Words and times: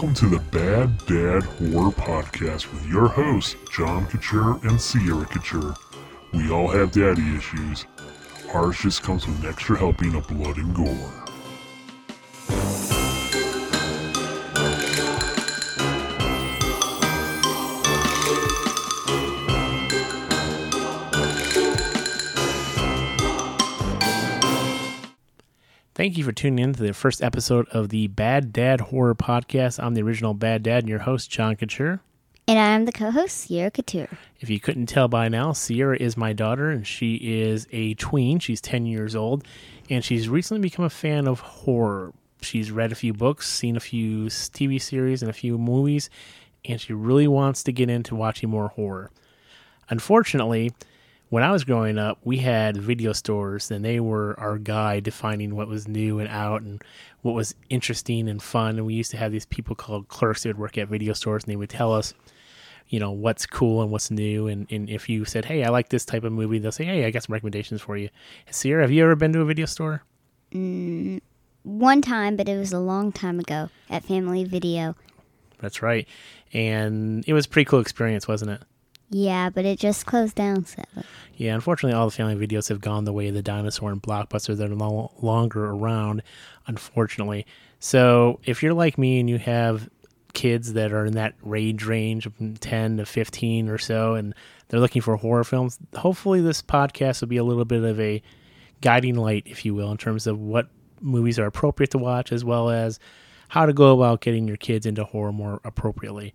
Welcome 0.00 0.30
to 0.30 0.38
the 0.38 0.42
Bad 0.50 0.96
Dad 1.04 1.42
Horror 1.42 1.90
Podcast 1.90 2.72
with 2.72 2.86
your 2.86 3.06
hosts, 3.06 3.54
John 3.70 4.06
Couture 4.06 4.58
and 4.62 4.80
Sierra 4.80 5.26
Couture. 5.26 5.74
We 6.32 6.50
all 6.50 6.68
have 6.68 6.92
daddy 6.92 7.36
issues. 7.36 7.84
Ours 8.54 8.78
just 8.78 9.02
comes 9.02 9.26
with 9.26 9.44
an 9.44 9.50
extra 9.50 9.76
helping 9.76 10.14
of 10.14 10.26
blood 10.26 10.56
and 10.56 10.74
gore. 10.74 11.12
Thank 26.00 26.16
you 26.16 26.24
for 26.24 26.32
tuning 26.32 26.64
in 26.64 26.72
to 26.72 26.82
the 26.82 26.94
first 26.94 27.22
episode 27.22 27.68
of 27.72 27.90
the 27.90 28.06
Bad 28.06 28.54
Dad 28.54 28.80
Horror 28.80 29.14
Podcast. 29.14 29.78
I'm 29.84 29.92
the 29.92 30.00
original 30.00 30.32
Bad 30.32 30.62
Dad 30.62 30.84
and 30.84 30.88
your 30.88 31.00
host, 31.00 31.30
John 31.30 31.56
Couture. 31.56 32.00
And 32.48 32.58
I'm 32.58 32.86
the 32.86 32.92
co 32.92 33.10
host, 33.10 33.36
Sierra 33.36 33.70
Couture. 33.70 34.08
If 34.40 34.48
you 34.48 34.58
couldn't 34.60 34.86
tell 34.86 35.08
by 35.08 35.28
now, 35.28 35.52
Sierra 35.52 35.98
is 35.98 36.16
my 36.16 36.32
daughter, 36.32 36.70
and 36.70 36.86
she 36.86 37.16
is 37.16 37.66
a 37.70 37.92
tween. 37.96 38.38
She's 38.38 38.62
10 38.62 38.86
years 38.86 39.14
old, 39.14 39.46
and 39.90 40.02
she's 40.02 40.26
recently 40.26 40.62
become 40.62 40.86
a 40.86 40.88
fan 40.88 41.28
of 41.28 41.40
horror. 41.40 42.14
She's 42.40 42.70
read 42.70 42.92
a 42.92 42.94
few 42.94 43.12
books, 43.12 43.46
seen 43.46 43.76
a 43.76 43.80
few 43.80 44.28
TV 44.28 44.80
series, 44.80 45.20
and 45.20 45.28
a 45.28 45.34
few 45.34 45.58
movies, 45.58 46.08
and 46.64 46.80
she 46.80 46.94
really 46.94 47.28
wants 47.28 47.62
to 47.64 47.72
get 47.72 47.90
into 47.90 48.14
watching 48.14 48.48
more 48.48 48.68
horror. 48.68 49.10
Unfortunately, 49.90 50.72
when 51.30 51.44
I 51.44 51.52
was 51.52 51.62
growing 51.64 51.96
up, 51.96 52.18
we 52.24 52.38
had 52.38 52.76
video 52.76 53.12
stores, 53.12 53.70
and 53.70 53.84
they 53.84 54.00
were 54.00 54.38
our 54.38 54.58
guide 54.58 55.04
to 55.04 55.12
finding 55.12 55.54
what 55.54 55.68
was 55.68 55.86
new 55.86 56.18
and 56.18 56.28
out 56.28 56.62
and 56.62 56.82
what 57.22 57.34
was 57.34 57.54
interesting 57.70 58.28
and 58.28 58.42
fun. 58.42 58.76
And 58.76 58.84
we 58.84 58.94
used 58.94 59.12
to 59.12 59.16
have 59.16 59.30
these 59.30 59.46
people 59.46 59.76
called 59.76 60.08
clerks 60.08 60.42
that 60.42 60.50
would 60.50 60.58
work 60.58 60.76
at 60.76 60.88
video 60.88 61.12
stores, 61.12 61.44
and 61.44 61.52
they 61.52 61.56
would 61.56 61.70
tell 61.70 61.94
us, 61.94 62.14
you 62.88 62.98
know, 62.98 63.12
what's 63.12 63.46
cool 63.46 63.80
and 63.80 63.92
what's 63.92 64.10
new. 64.10 64.48
And, 64.48 64.66
and 64.72 64.90
if 64.90 65.08
you 65.08 65.24
said, 65.24 65.44
hey, 65.44 65.62
I 65.62 65.68
like 65.68 65.88
this 65.88 66.04
type 66.04 66.24
of 66.24 66.32
movie, 66.32 66.58
they'll 66.58 66.72
say, 66.72 66.84
hey, 66.84 67.04
I 67.04 67.12
got 67.12 67.22
some 67.22 67.32
recommendations 67.32 67.80
for 67.80 67.96
you. 67.96 68.08
Sierra, 68.50 68.82
have 68.82 68.90
you 68.90 69.04
ever 69.04 69.14
been 69.14 69.32
to 69.32 69.40
a 69.40 69.44
video 69.44 69.66
store? 69.66 70.02
Mm, 70.52 71.20
one 71.62 72.02
time, 72.02 72.36
but 72.36 72.48
it 72.48 72.58
was 72.58 72.72
a 72.72 72.80
long 72.80 73.12
time 73.12 73.38
ago 73.38 73.68
at 73.88 74.02
Family 74.02 74.42
Video. 74.42 74.96
That's 75.60 75.80
right. 75.80 76.08
And 76.52 77.22
it 77.28 77.34
was 77.34 77.46
a 77.46 77.48
pretty 77.48 77.66
cool 77.66 77.78
experience, 77.78 78.26
wasn't 78.26 78.50
it? 78.50 78.62
Yeah, 79.10 79.50
but 79.50 79.64
it 79.64 79.78
just 79.78 80.06
closed 80.06 80.36
down. 80.36 80.64
Yeah, 81.36 81.54
unfortunately, 81.54 81.98
all 81.98 82.06
the 82.06 82.14
family 82.14 82.46
videos 82.46 82.68
have 82.68 82.80
gone 82.80 83.04
the 83.04 83.12
way 83.12 83.28
of 83.28 83.34
the 83.34 83.42
dinosaur 83.42 83.90
and 83.90 84.00
blockbuster 84.00 84.56
that 84.56 84.70
are 84.70 84.74
no 84.74 85.10
longer 85.20 85.66
around, 85.66 86.22
unfortunately. 86.66 87.44
So 87.80 88.38
if 88.44 88.62
you're 88.62 88.74
like 88.74 88.98
me 88.98 89.18
and 89.18 89.28
you 89.28 89.38
have 89.38 89.88
kids 90.32 90.74
that 90.74 90.92
are 90.92 91.04
in 91.04 91.14
that 91.14 91.34
age 91.54 91.84
range 91.84 92.24
of 92.26 92.34
10 92.60 92.98
to 92.98 93.04
15 93.04 93.68
or 93.68 93.78
so, 93.78 94.14
and 94.14 94.32
they're 94.68 94.78
looking 94.78 95.02
for 95.02 95.16
horror 95.16 95.42
films, 95.42 95.78
hopefully 95.96 96.40
this 96.40 96.62
podcast 96.62 97.20
will 97.20 97.28
be 97.28 97.38
a 97.38 97.44
little 97.44 97.64
bit 97.64 97.82
of 97.82 97.98
a 97.98 98.22
guiding 98.80 99.16
light, 99.16 99.42
if 99.46 99.64
you 99.64 99.74
will, 99.74 99.90
in 99.90 99.98
terms 99.98 100.28
of 100.28 100.38
what 100.38 100.68
movies 101.00 101.38
are 101.38 101.46
appropriate 101.46 101.90
to 101.90 101.98
watch, 101.98 102.30
as 102.30 102.44
well 102.44 102.70
as 102.70 103.00
how 103.48 103.66
to 103.66 103.72
go 103.72 103.92
about 103.92 104.20
getting 104.20 104.46
your 104.46 104.56
kids 104.56 104.86
into 104.86 105.02
horror 105.02 105.32
more 105.32 105.60
appropriately. 105.64 106.32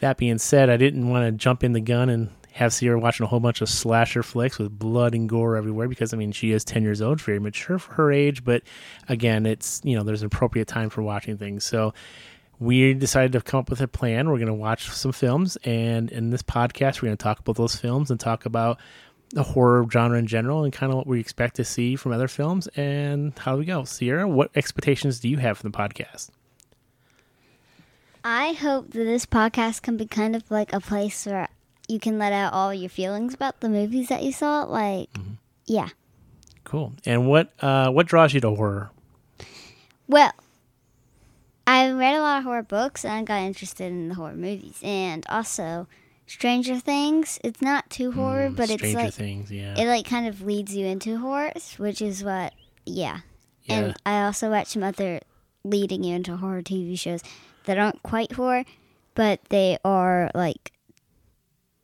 That 0.00 0.16
being 0.18 0.38
said, 0.38 0.68
I 0.68 0.76
didn't 0.76 1.08
want 1.08 1.26
to 1.26 1.32
jump 1.32 1.64
in 1.64 1.72
the 1.72 1.80
gun 1.80 2.08
and 2.08 2.30
have 2.52 2.72
Sierra 2.72 2.98
watching 2.98 3.24
a 3.24 3.26
whole 3.26 3.40
bunch 3.40 3.60
of 3.60 3.68
slasher 3.68 4.22
flicks 4.22 4.58
with 4.58 4.78
blood 4.78 5.14
and 5.14 5.28
gore 5.28 5.56
everywhere 5.56 5.88
because 5.88 6.14
I 6.14 6.16
mean 6.16 6.32
she 6.32 6.52
is 6.52 6.64
10 6.64 6.82
years 6.82 7.02
old, 7.02 7.20
very 7.20 7.38
mature 7.38 7.78
for 7.78 7.92
her 7.94 8.12
age, 8.12 8.44
but 8.44 8.62
again, 9.08 9.44
it's 9.44 9.82
you 9.84 9.96
know 9.96 10.02
there's 10.02 10.22
an 10.22 10.26
appropriate 10.26 10.66
time 10.66 10.88
for 10.88 11.02
watching 11.02 11.36
things. 11.36 11.64
So 11.64 11.92
we 12.58 12.94
decided 12.94 13.32
to 13.32 13.42
come 13.42 13.60
up 13.60 13.68
with 13.68 13.82
a 13.82 13.88
plan. 13.88 14.30
We're 14.30 14.38
going 14.38 14.46
to 14.46 14.54
watch 14.54 14.88
some 14.88 15.12
films, 15.12 15.56
and 15.64 16.10
in 16.10 16.30
this 16.30 16.42
podcast, 16.42 17.02
we're 17.02 17.08
going 17.08 17.18
to 17.18 17.22
talk 17.22 17.38
about 17.38 17.56
those 17.56 17.76
films 17.76 18.10
and 18.10 18.18
talk 18.18 18.46
about 18.46 18.78
the 19.30 19.42
horror 19.42 19.84
genre 19.90 20.18
in 20.18 20.26
general 20.26 20.64
and 20.64 20.72
kind 20.72 20.90
of 20.90 20.96
what 20.96 21.06
we 21.06 21.20
expect 21.20 21.56
to 21.56 21.64
see 21.64 21.96
from 21.96 22.12
other 22.12 22.28
films 22.28 22.68
and 22.68 23.36
how 23.38 23.56
we 23.56 23.64
go. 23.64 23.84
Sierra, 23.84 24.26
what 24.26 24.50
expectations 24.54 25.20
do 25.20 25.28
you 25.28 25.36
have 25.36 25.58
from 25.58 25.70
the 25.70 25.76
podcast? 25.76 26.30
I 28.28 28.54
hope 28.54 28.90
that 28.90 29.04
this 29.04 29.24
podcast 29.24 29.82
can 29.82 29.96
be 29.96 30.04
kind 30.04 30.34
of 30.34 30.50
like 30.50 30.72
a 30.72 30.80
place 30.80 31.26
where 31.26 31.46
you 31.86 32.00
can 32.00 32.18
let 32.18 32.32
out 32.32 32.52
all 32.52 32.74
your 32.74 32.88
feelings 32.90 33.34
about 33.34 33.60
the 33.60 33.68
movies 33.68 34.08
that 34.08 34.24
you 34.24 34.32
saw. 34.32 34.64
Like, 34.64 35.12
mm-hmm. 35.12 35.34
yeah. 35.64 35.90
Cool. 36.64 36.92
And 37.04 37.28
what 37.28 37.52
uh, 37.62 37.92
what 37.92 38.08
draws 38.08 38.34
you 38.34 38.40
to 38.40 38.50
horror? 38.50 38.90
Well, 40.08 40.32
I 41.68 41.88
read 41.92 42.16
a 42.16 42.20
lot 42.20 42.38
of 42.38 42.44
horror 42.44 42.64
books 42.64 43.04
and 43.04 43.14
I 43.14 43.22
got 43.22 43.46
interested 43.46 43.92
in 43.92 44.08
the 44.08 44.16
horror 44.16 44.34
movies, 44.34 44.80
and 44.82 45.24
also 45.28 45.86
Stranger 46.26 46.80
Things. 46.80 47.38
It's 47.44 47.62
not 47.62 47.88
too 47.90 48.10
horror, 48.10 48.48
mm, 48.50 48.56
but 48.56 48.70
it's 48.70 48.92
like 48.92 49.14
Things, 49.14 49.52
yeah. 49.52 49.78
It 49.78 49.86
like 49.86 50.04
kind 50.04 50.26
of 50.26 50.42
leads 50.42 50.74
you 50.74 50.84
into 50.84 51.16
horror, 51.18 51.52
which 51.76 52.02
is 52.02 52.24
what, 52.24 52.54
yeah. 52.84 53.20
yeah. 53.62 53.74
And 53.76 53.94
I 54.04 54.24
also 54.24 54.50
watch 54.50 54.66
some 54.66 54.82
other 54.82 55.20
leading 55.62 56.02
you 56.02 56.16
into 56.16 56.36
horror 56.36 56.62
TV 56.62 56.98
shows 56.98 57.22
that 57.66 57.78
aren't 57.78 58.02
quite 58.02 58.32
horror, 58.32 58.64
but 59.14 59.40
they 59.50 59.78
are 59.84 60.30
like 60.34 60.72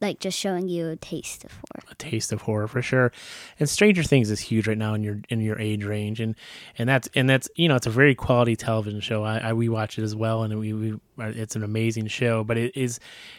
like 0.03 0.19
just 0.19 0.37
showing 0.37 0.69
you 0.69 0.89
a 0.89 0.97
taste 0.97 1.45
of 1.45 1.53
horror. 1.53 1.85
A 1.91 1.95
taste 1.95 2.33
of 2.33 2.43
horror 2.43 2.67
for 2.67 2.83
sure. 2.83 3.13
And 3.61 3.71
Stranger 3.71 4.03
Things 4.03 4.31
is 4.31 4.41
huge 4.41 4.67
right 4.67 4.77
now 4.77 4.95
in 4.95 5.05
your 5.05 5.21
in 5.29 5.41
your 5.41 5.59
age 5.59 5.85
range, 5.85 6.21
and 6.21 6.35
and 6.77 6.89
that's 6.89 7.09
and 7.15 7.31
that's 7.31 7.49
you 7.55 7.69
know 7.69 7.77
it's 7.77 7.87
a 7.87 7.91
very 7.91 8.15
quality 8.15 8.57
television 8.57 9.01
show. 9.01 9.23
I, 9.23 9.39
I 9.39 9.53
we 9.53 9.69
watch 9.69 9.99
it 9.99 10.03
as 10.03 10.17
well, 10.17 10.43
and 10.43 10.59
we, 10.59 10.73
we 10.73 10.99
it's 11.19 11.55
an 11.55 11.63
amazing 11.63 12.09
show. 12.09 12.43
But 12.43 12.59
it 12.59 12.77
is 12.77 12.99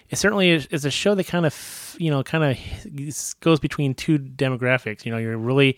it 0.09 0.15
certainly 0.15 0.51
is, 0.51 0.85
a 0.85 0.91
show 0.91 1.15
that 1.15 1.27
kind 1.27 1.45
of 1.45 1.95
you 1.99 2.09
know 2.09 2.23
kind 2.23 2.43
of 2.43 3.39
goes 3.41 3.59
between 3.59 3.93
two 3.93 4.17
demographics. 4.17 5.05
You 5.05 5.11
know, 5.11 5.17
you're 5.17 5.37
really 5.37 5.77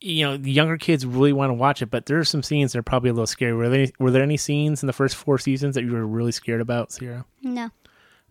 you 0.00 0.24
know, 0.24 0.36
the 0.36 0.52
younger 0.52 0.76
kids 0.76 1.06
really 1.06 1.32
want 1.32 1.50
to 1.50 1.54
watch 1.54 1.82
it, 1.82 1.90
but 1.90 2.06
there 2.06 2.18
are 2.18 2.24
some 2.24 2.42
scenes 2.42 2.72
that 2.72 2.78
are 2.78 2.82
probably 2.82 3.10
a 3.10 3.12
little 3.12 3.26
scary. 3.26 3.54
Were 3.54 3.68
there 3.68 3.80
any, 3.82 3.92
were 3.98 4.10
there 4.10 4.22
any 4.22 4.36
scenes 4.36 4.82
in 4.82 4.86
the 4.86 4.92
first 4.92 5.16
four 5.16 5.38
seasons 5.38 5.74
that 5.74 5.84
you 5.84 5.92
were 5.92 6.06
really 6.06 6.32
scared 6.32 6.60
about, 6.60 6.92
Sierra? 6.92 7.24
No. 7.42 7.70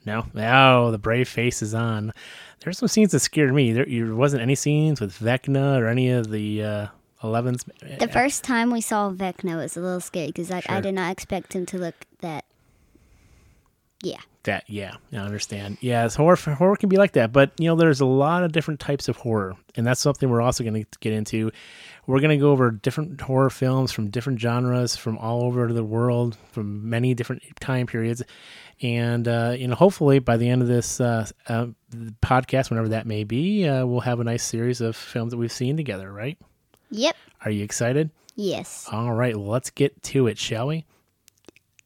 No. 0.06 0.26
Oh, 0.36 0.92
the 0.92 1.00
brave 1.00 1.28
face 1.28 1.62
is 1.62 1.74
on. 1.74 2.14
There's 2.60 2.78
some 2.78 2.88
scenes 2.88 3.12
that 3.12 3.20
scared 3.20 3.54
me. 3.54 3.74
There, 3.74 3.86
there 3.86 4.16
wasn't 4.16 4.44
any 4.44 4.56
scenes 4.56 5.02
with 5.02 5.18
Vecna 5.18 5.80
or 5.80 5.88
any 5.88 6.12
of 6.12 6.30
the 6.30 6.64
uh, 6.64 6.88
11s. 7.24 7.64
The 8.00 8.08
first 8.08 8.44
time 8.44 8.72
we 8.72 8.82
saw 8.82 9.12
Vecna 9.12 9.58
was 9.58 9.76
a 9.76 9.82
little 9.82 10.00
scary 10.00 10.28
because 10.28 10.48
sure. 10.48 10.62
I 10.70 10.82
did 10.82 10.94
not 10.94 11.12
expect 11.12 11.54
him 11.54 11.66
to 11.68 11.78
look 11.78 11.96
that. 12.22 12.45
Yeah. 14.06 14.22
That 14.44 14.64
yeah 14.68 14.98
i 15.12 15.16
understand. 15.16 15.80
Yeah 15.82 16.08
horror 16.10 16.36
horror 16.36 16.76
can 16.76 16.88
be 16.90 16.98
like 16.98 17.14
that 17.14 17.32
but 17.32 17.52
you 17.58 17.68
know 17.68 17.76
there's 17.76 18.02
a 18.02 18.06
lot 18.06 18.44
of 18.44 18.52
different 18.52 18.80
types 18.80 19.08
of 19.08 19.18
horror 19.18 19.56
and 19.76 19.86
that's 19.88 20.00
something 20.00 20.30
we're 20.30 20.42
also 20.42 20.64
going 20.64 20.86
to 20.86 21.00
get 21.00 21.14
into. 21.14 21.52
We're 22.06 22.20
going 22.20 22.38
to 22.38 22.38
go 22.38 22.52
over 22.52 22.70
different 22.70 23.20
horror 23.22 23.50
films 23.50 23.92
from 23.92 24.12
different 24.12 24.40
genres 24.40 24.96
from 24.96 25.18
all 25.18 25.44
over 25.46 25.74
the 25.74 25.84
world 25.84 26.38
from 26.52 26.88
many 26.88 27.16
different 27.16 27.42
time 27.60 27.88
periods 27.88 28.22
and 28.84 29.28
uh, 29.28 29.56
you 29.58 29.68
know 29.68 29.74
hopefully 29.74 30.20
by 30.20 30.38
the 30.38 30.48
end 30.48 30.62
of 30.62 30.68
this 30.68 31.02
uh, 31.02 31.26
uh, 31.48 31.68
podcast 32.22 32.70
whenever 32.70 32.90
that 32.90 33.08
may 33.08 33.24
be 33.24 33.68
uh, 33.68 33.84
we'll 33.88 34.02
have 34.02 34.20
a 34.20 34.24
nice 34.24 34.44
series 34.44 34.80
of 34.80 34.96
films 34.96 35.32
that 35.32 35.38
we've 35.38 35.52
seen 35.52 35.76
together 35.76 36.12
right? 36.12 36.38
Yep. 36.92 37.16
Are 37.44 37.50
you 37.50 37.64
excited? 37.64 38.12
Yes. 38.36 38.88
All 38.92 39.14
right 39.14 39.36
well 39.36 39.48
let's 39.48 39.72
get 39.72 40.04
to 40.04 40.28
it 40.28 40.38
shall 40.38 40.68
we? 40.68 40.86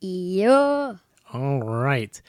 Yeah 0.01 0.95
all 1.33 1.61
right. 1.61 2.21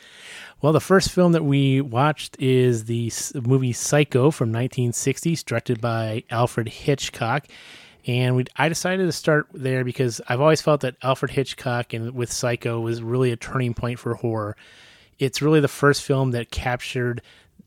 Well, 0.61 0.73
the 0.73 0.81
first 0.81 1.11
film 1.11 1.33
that 1.33 1.45
we 1.45 1.81
watched 1.81 2.37
is 2.39 2.85
the 2.85 3.11
movie 3.35 3.73
Psycho 3.73 4.31
from 4.31 4.51
1960, 4.51 5.37
directed 5.47 5.81
by 5.81 6.25
Alfred 6.31 6.69
Hitchcock. 6.69 7.47
And 8.07 8.37
we, 8.37 8.45
I 8.57 8.69
decided 8.69 9.07
to 9.07 9.13
start 9.13 9.47
there 9.55 9.85
because 9.85 10.21
I've 10.29 10.41
always 10.41 10.61
felt 10.63 10.83
that 10.83 10.97
Alfred 11.03 11.33
Hitchcock 11.33 11.93
and 11.93 12.13
with 12.13 12.33
Psycho 12.33 12.81
was 12.81 13.03
really 13.03 13.31
a 13.31 13.37
turning 13.37 13.75
point 13.75 13.99
for 13.99 14.15
horror. 14.15 14.57
It's 15.19 15.43
really 15.43 15.61
the 15.61 15.69
first 15.69 16.03
film 16.03 16.31
that 16.33 16.51
captured 16.51 17.23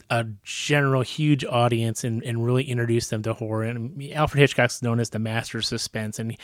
a 0.09 0.25
general 0.43 1.01
huge 1.01 1.45
audience 1.45 2.03
and, 2.03 2.23
and 2.23 2.45
really 2.45 2.63
introduced 2.63 3.09
them 3.09 3.23
to 3.23 3.33
horror. 3.33 3.63
And 3.63 4.11
Alfred 4.11 4.41
Hitchcock's 4.41 4.81
known 4.81 4.99
as 4.99 5.09
the 5.11 5.19
master 5.19 5.59
of 5.59 5.65
suspense, 5.65 6.19
and 6.19 6.35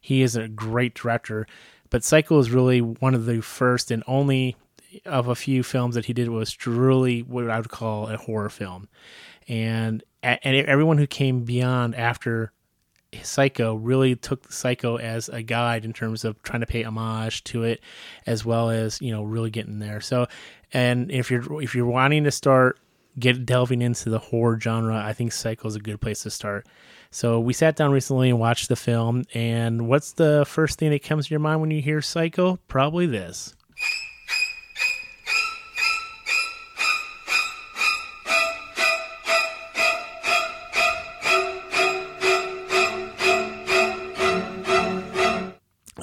he 0.00 0.22
is 0.22 0.36
a 0.36 0.48
great 0.48 0.94
director. 0.94 1.46
But 1.90 2.04
Psycho 2.04 2.38
is 2.38 2.50
really 2.50 2.80
one 2.80 3.14
of 3.14 3.26
the 3.26 3.40
first 3.40 3.90
and 3.90 4.02
only 4.06 4.56
of 5.04 5.28
a 5.28 5.34
few 5.34 5.62
films 5.62 5.94
that 5.94 6.06
he 6.06 6.12
did 6.12 6.28
was 6.28 6.52
truly 6.52 7.20
what 7.22 7.48
I 7.50 7.58
would 7.58 7.68
call 7.68 8.08
a 8.08 8.16
horror 8.16 8.48
film. 8.48 8.88
And 9.46 10.02
and 10.22 10.56
everyone 10.66 10.98
who 10.98 11.06
came 11.06 11.44
beyond 11.44 11.94
after 11.94 12.52
Psycho 13.22 13.74
really 13.74 14.16
took 14.16 14.52
Psycho 14.52 14.96
as 14.96 15.28
a 15.28 15.42
guide 15.42 15.84
in 15.84 15.92
terms 15.92 16.24
of 16.24 16.42
trying 16.42 16.60
to 16.60 16.66
pay 16.66 16.82
homage 16.82 17.44
to 17.44 17.62
it, 17.62 17.80
as 18.26 18.44
well 18.44 18.68
as 18.70 19.00
you 19.00 19.12
know 19.12 19.22
really 19.22 19.50
getting 19.50 19.78
there. 19.78 20.00
So, 20.00 20.26
and 20.72 21.10
if 21.10 21.30
you're 21.30 21.62
if 21.62 21.74
you're 21.74 21.86
wanting 21.86 22.24
to 22.24 22.30
start 22.30 22.78
get 23.18 23.46
delving 23.46 23.82
into 23.82 24.10
the 24.10 24.18
horror 24.18 24.60
genre, 24.60 24.96
I 24.96 25.12
think 25.12 25.32
Psycho 25.32 25.66
is 25.68 25.76
a 25.76 25.80
good 25.80 26.00
place 26.00 26.22
to 26.22 26.30
start. 26.30 26.66
So 27.10 27.40
we 27.40 27.54
sat 27.54 27.74
down 27.74 27.90
recently 27.90 28.28
and 28.28 28.38
watched 28.38 28.68
the 28.68 28.76
film. 28.76 29.24
And 29.34 29.88
what's 29.88 30.12
the 30.12 30.44
first 30.46 30.78
thing 30.78 30.90
that 30.90 31.02
comes 31.02 31.26
to 31.26 31.30
your 31.30 31.40
mind 31.40 31.60
when 31.60 31.70
you 31.70 31.80
hear 31.80 32.02
Psycho? 32.02 32.58
Probably 32.68 33.06
this. 33.06 33.54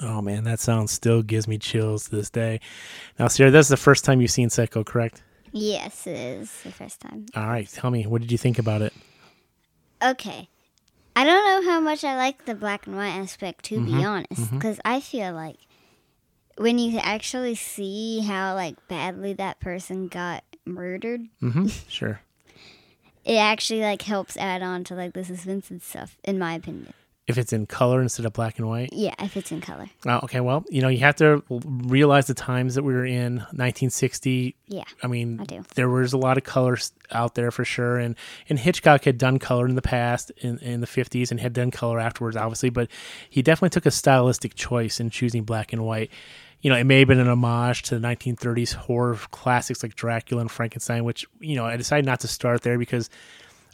Oh 0.02 0.22
man, 0.22 0.44
that 0.46 0.60
sound 0.60 0.90
still 0.90 1.22
gives 1.22 1.48
me 1.48 1.58
chills 1.58 2.10
to 2.10 2.16
this 2.16 2.30
day. 2.30 2.60
Now, 3.20 3.28
Sierra, 3.28 3.52
is 3.56 3.68
the 3.68 3.78
first 3.78 4.06
time 4.06 4.22
you've 4.22 4.32
seen 4.32 4.50
Psycho, 4.50 4.84
correct? 4.84 5.22
Yes, 5.52 6.08
it 6.08 6.18
is 6.18 6.52
the 6.64 6.72
first 6.72 7.00
time. 7.00 7.28
All 7.36 7.48
right, 7.48 7.68
tell 7.68 7.92
me, 7.92 8.06
what 8.06 8.22
did 8.22 8.32
you 8.32 8.38
think 8.38 8.60
about 8.60 8.82
it? 8.82 8.94
Okay, 10.04 10.50
I 11.16 11.24
don't 11.24 11.46
know 11.66 11.72
how 11.72 11.80
much 11.80 12.04
I 12.04 12.16
like 12.18 12.46
the 12.46 12.56
black 12.56 12.88
and 12.88 12.96
white 12.96 13.10
aspect, 13.10 13.66
to 13.66 13.76
Mm-hmm. 13.80 13.98
be 13.98 14.04
honest, 14.04 14.52
because 14.52 14.80
I 14.84 15.00
feel 15.00 15.34
like 15.34 15.58
when 16.58 16.78
you 16.78 16.98
actually 17.00 17.56
see 17.56 18.20
how 18.22 18.54
like 18.56 18.76
badly 18.88 19.34
that 19.34 19.60
person 19.60 20.08
got 20.08 20.44
murdered, 20.66 21.22
Mm-hmm. 21.42 21.68
Sure. 21.88 22.20
it 23.24 23.36
actually 23.38 23.82
like 23.82 24.02
helps 24.02 24.36
add 24.38 24.62
on 24.62 24.84
to 24.86 24.96
like 24.96 25.14
the 25.14 25.24
suspense 25.24 25.70
and 25.72 25.82
stuff, 25.82 26.18
in 26.24 26.38
my 26.38 26.54
opinion. 26.54 26.94
If 27.28 27.40
it's 27.40 27.52
in 27.54 27.66
color 27.66 28.04
instead 28.04 28.28
of 28.28 28.34
black 28.34 28.60
and 28.60 28.68
white. 28.68 28.94
Yeah, 28.94 29.16
if 29.18 29.36
it's 29.36 29.52
in 29.52 29.60
color. 29.60 29.90
Oh, 30.06 30.20
okay, 30.26 30.42
well, 30.42 30.64
you 30.70 30.82
know, 30.82 30.90
you 30.90 31.00
have 31.00 31.16
to 31.16 31.44
realize 31.50 32.28
the 32.28 32.36
times 32.36 32.76
that 32.76 32.84
we 32.84 32.94
were 32.94 33.06
in 33.06 33.38
1960. 33.38 34.56
Yeah. 34.68 34.84
I 35.02 35.08
mean, 35.08 35.40
I 35.40 35.46
do. 35.46 35.64
there 35.74 35.90
was 35.90 36.14
a 36.14 36.20
lot 36.20 36.38
of 36.38 36.44
colors 36.44 36.92
out 37.12 37.34
there 37.34 37.50
for 37.50 37.66
sure, 37.66 37.98
and 37.98 38.16
and 38.48 38.60
Hitchcock 38.60 39.06
had 39.06 39.18
done 39.18 39.40
color 39.40 39.68
in 39.68 39.74
the 39.74 39.82
past 39.82 40.32
in, 40.38 40.60
in 40.60 40.82
the 40.82 40.88
50s 40.88 41.32
and 41.32 41.40
had 41.40 41.54
done 41.54 41.72
color 41.72 42.00
afterwards, 42.00 42.38
obviously, 42.38 42.70
but 42.70 42.90
he 43.28 43.42
definitely 43.42 43.70
took 43.70 43.88
a 43.88 43.92
stylistic 43.92 44.54
choice 44.54 45.00
in 45.00 45.10
choosing 45.10 45.44
black 45.44 45.74
and 45.74 45.84
white. 45.84 46.12
You 46.62 46.70
know, 46.70 46.78
it 46.78 46.84
may 46.84 47.00
have 47.00 47.08
been 47.08 47.20
an 47.20 47.28
homage 47.28 47.84
to 47.84 48.00
the 48.00 48.08
1930s 48.08 48.74
horror 48.74 49.18
classics 49.32 49.84
like 49.84 49.96
Dracula 49.96 50.42
and 50.42 50.52
Frankenstein, 50.52 51.04
which 51.04 51.26
you 51.40 51.56
know 51.56 51.66
I 51.66 51.76
decided 51.76 52.06
not 52.06 52.20
to 52.20 52.28
start 52.28 52.62
there 52.62 52.78
because 52.78 53.10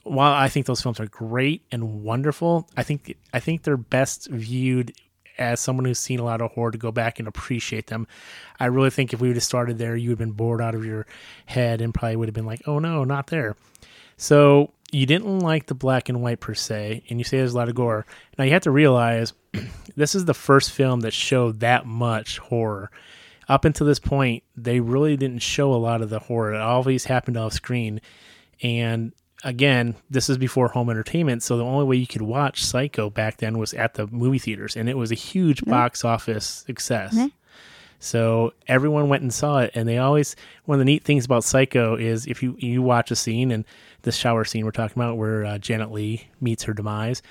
while 0.03 0.33
I 0.33 0.49
think 0.49 0.65
those 0.65 0.81
films 0.81 0.99
are 0.99 1.07
great 1.07 1.63
and 1.71 2.03
wonderful, 2.03 2.69
I 2.75 2.83
think 2.83 3.15
I 3.33 3.39
think 3.39 3.63
they're 3.63 3.77
best 3.77 4.29
viewed 4.29 4.93
as 5.37 5.59
someone 5.59 5.85
who's 5.85 5.99
seen 5.99 6.19
a 6.19 6.23
lot 6.23 6.41
of 6.41 6.51
horror 6.51 6.71
to 6.71 6.77
go 6.77 6.91
back 6.91 7.19
and 7.19 7.27
appreciate 7.27 7.87
them. 7.87 8.07
I 8.59 8.65
really 8.65 8.89
think 8.89 9.13
if 9.13 9.21
we 9.21 9.27
would 9.27 9.37
have 9.37 9.43
started 9.43 9.77
there, 9.77 9.95
you 9.95 10.09
would 10.09 10.19
have 10.19 10.27
been 10.27 10.35
bored 10.35 10.61
out 10.61 10.75
of 10.75 10.85
your 10.85 11.07
head 11.45 11.81
and 11.81 11.93
probably 11.93 12.15
would 12.15 12.27
have 12.27 12.35
been 12.35 12.45
like, 12.45 12.61
"Oh 12.67 12.79
no, 12.79 13.03
not 13.03 13.27
there." 13.27 13.55
So 14.17 14.73
you 14.91 15.05
didn't 15.05 15.39
like 15.39 15.67
the 15.67 15.75
black 15.75 16.09
and 16.09 16.21
white 16.21 16.39
per 16.39 16.53
se, 16.53 17.03
and 17.09 17.19
you 17.19 17.23
say 17.23 17.37
there's 17.37 17.53
a 17.53 17.57
lot 17.57 17.69
of 17.69 17.75
gore. 17.75 18.05
Now 18.37 18.43
you 18.43 18.51
have 18.51 18.63
to 18.63 18.71
realize 18.71 19.33
this 19.95 20.15
is 20.15 20.25
the 20.25 20.33
first 20.33 20.71
film 20.71 21.01
that 21.01 21.13
showed 21.13 21.61
that 21.61 21.85
much 21.85 22.37
horror. 22.37 22.91
Up 23.47 23.65
until 23.65 23.87
this 23.87 23.99
point, 23.99 24.43
they 24.55 24.79
really 24.79 25.17
didn't 25.17 25.39
show 25.39 25.73
a 25.73 25.75
lot 25.75 26.01
of 26.01 26.09
the 26.09 26.19
horror. 26.19 26.53
It 26.53 26.61
always 26.61 27.05
happened 27.05 27.37
off 27.37 27.53
screen, 27.53 28.01
and 28.61 29.13
again, 29.43 29.95
this 30.09 30.29
is 30.29 30.37
before 30.37 30.67
home 30.69 30.89
entertainment, 30.89 31.43
so 31.43 31.57
the 31.57 31.63
only 31.63 31.85
way 31.85 31.95
you 31.95 32.07
could 32.07 32.21
watch 32.21 32.63
Psycho 32.63 33.09
back 33.09 33.37
then 33.37 33.57
was 33.57 33.73
at 33.73 33.95
the 33.95 34.07
movie 34.07 34.39
theaters, 34.39 34.75
and 34.75 34.89
it 34.89 34.97
was 34.97 35.11
a 35.11 35.15
huge 35.15 35.63
box 35.65 36.03
office 36.05 36.63
success. 36.67 37.15
So 37.99 38.53
everyone 38.67 39.09
went 39.09 39.21
and 39.21 39.33
saw 39.33 39.59
it, 39.59 39.71
and 39.75 39.87
they 39.87 39.99
always 39.99 40.35
one 40.65 40.75
of 40.75 40.79
the 40.79 40.85
neat 40.85 41.03
things 41.03 41.25
about 41.25 41.43
Psycho 41.43 41.95
is 41.95 42.25
if 42.25 42.41
you 42.41 42.55
you 42.57 42.81
watch 42.81 43.11
a 43.11 43.15
scene 43.15 43.51
and 43.51 43.63
the 44.01 44.11
shower 44.11 44.43
scene 44.43 44.65
we're 44.65 44.71
talking 44.71 45.01
about 45.01 45.17
where 45.17 45.45
uh, 45.45 45.57
Janet 45.59 45.91
Leigh 45.91 46.27
meets 46.39 46.63
her 46.63 46.73
demise, 46.73 47.21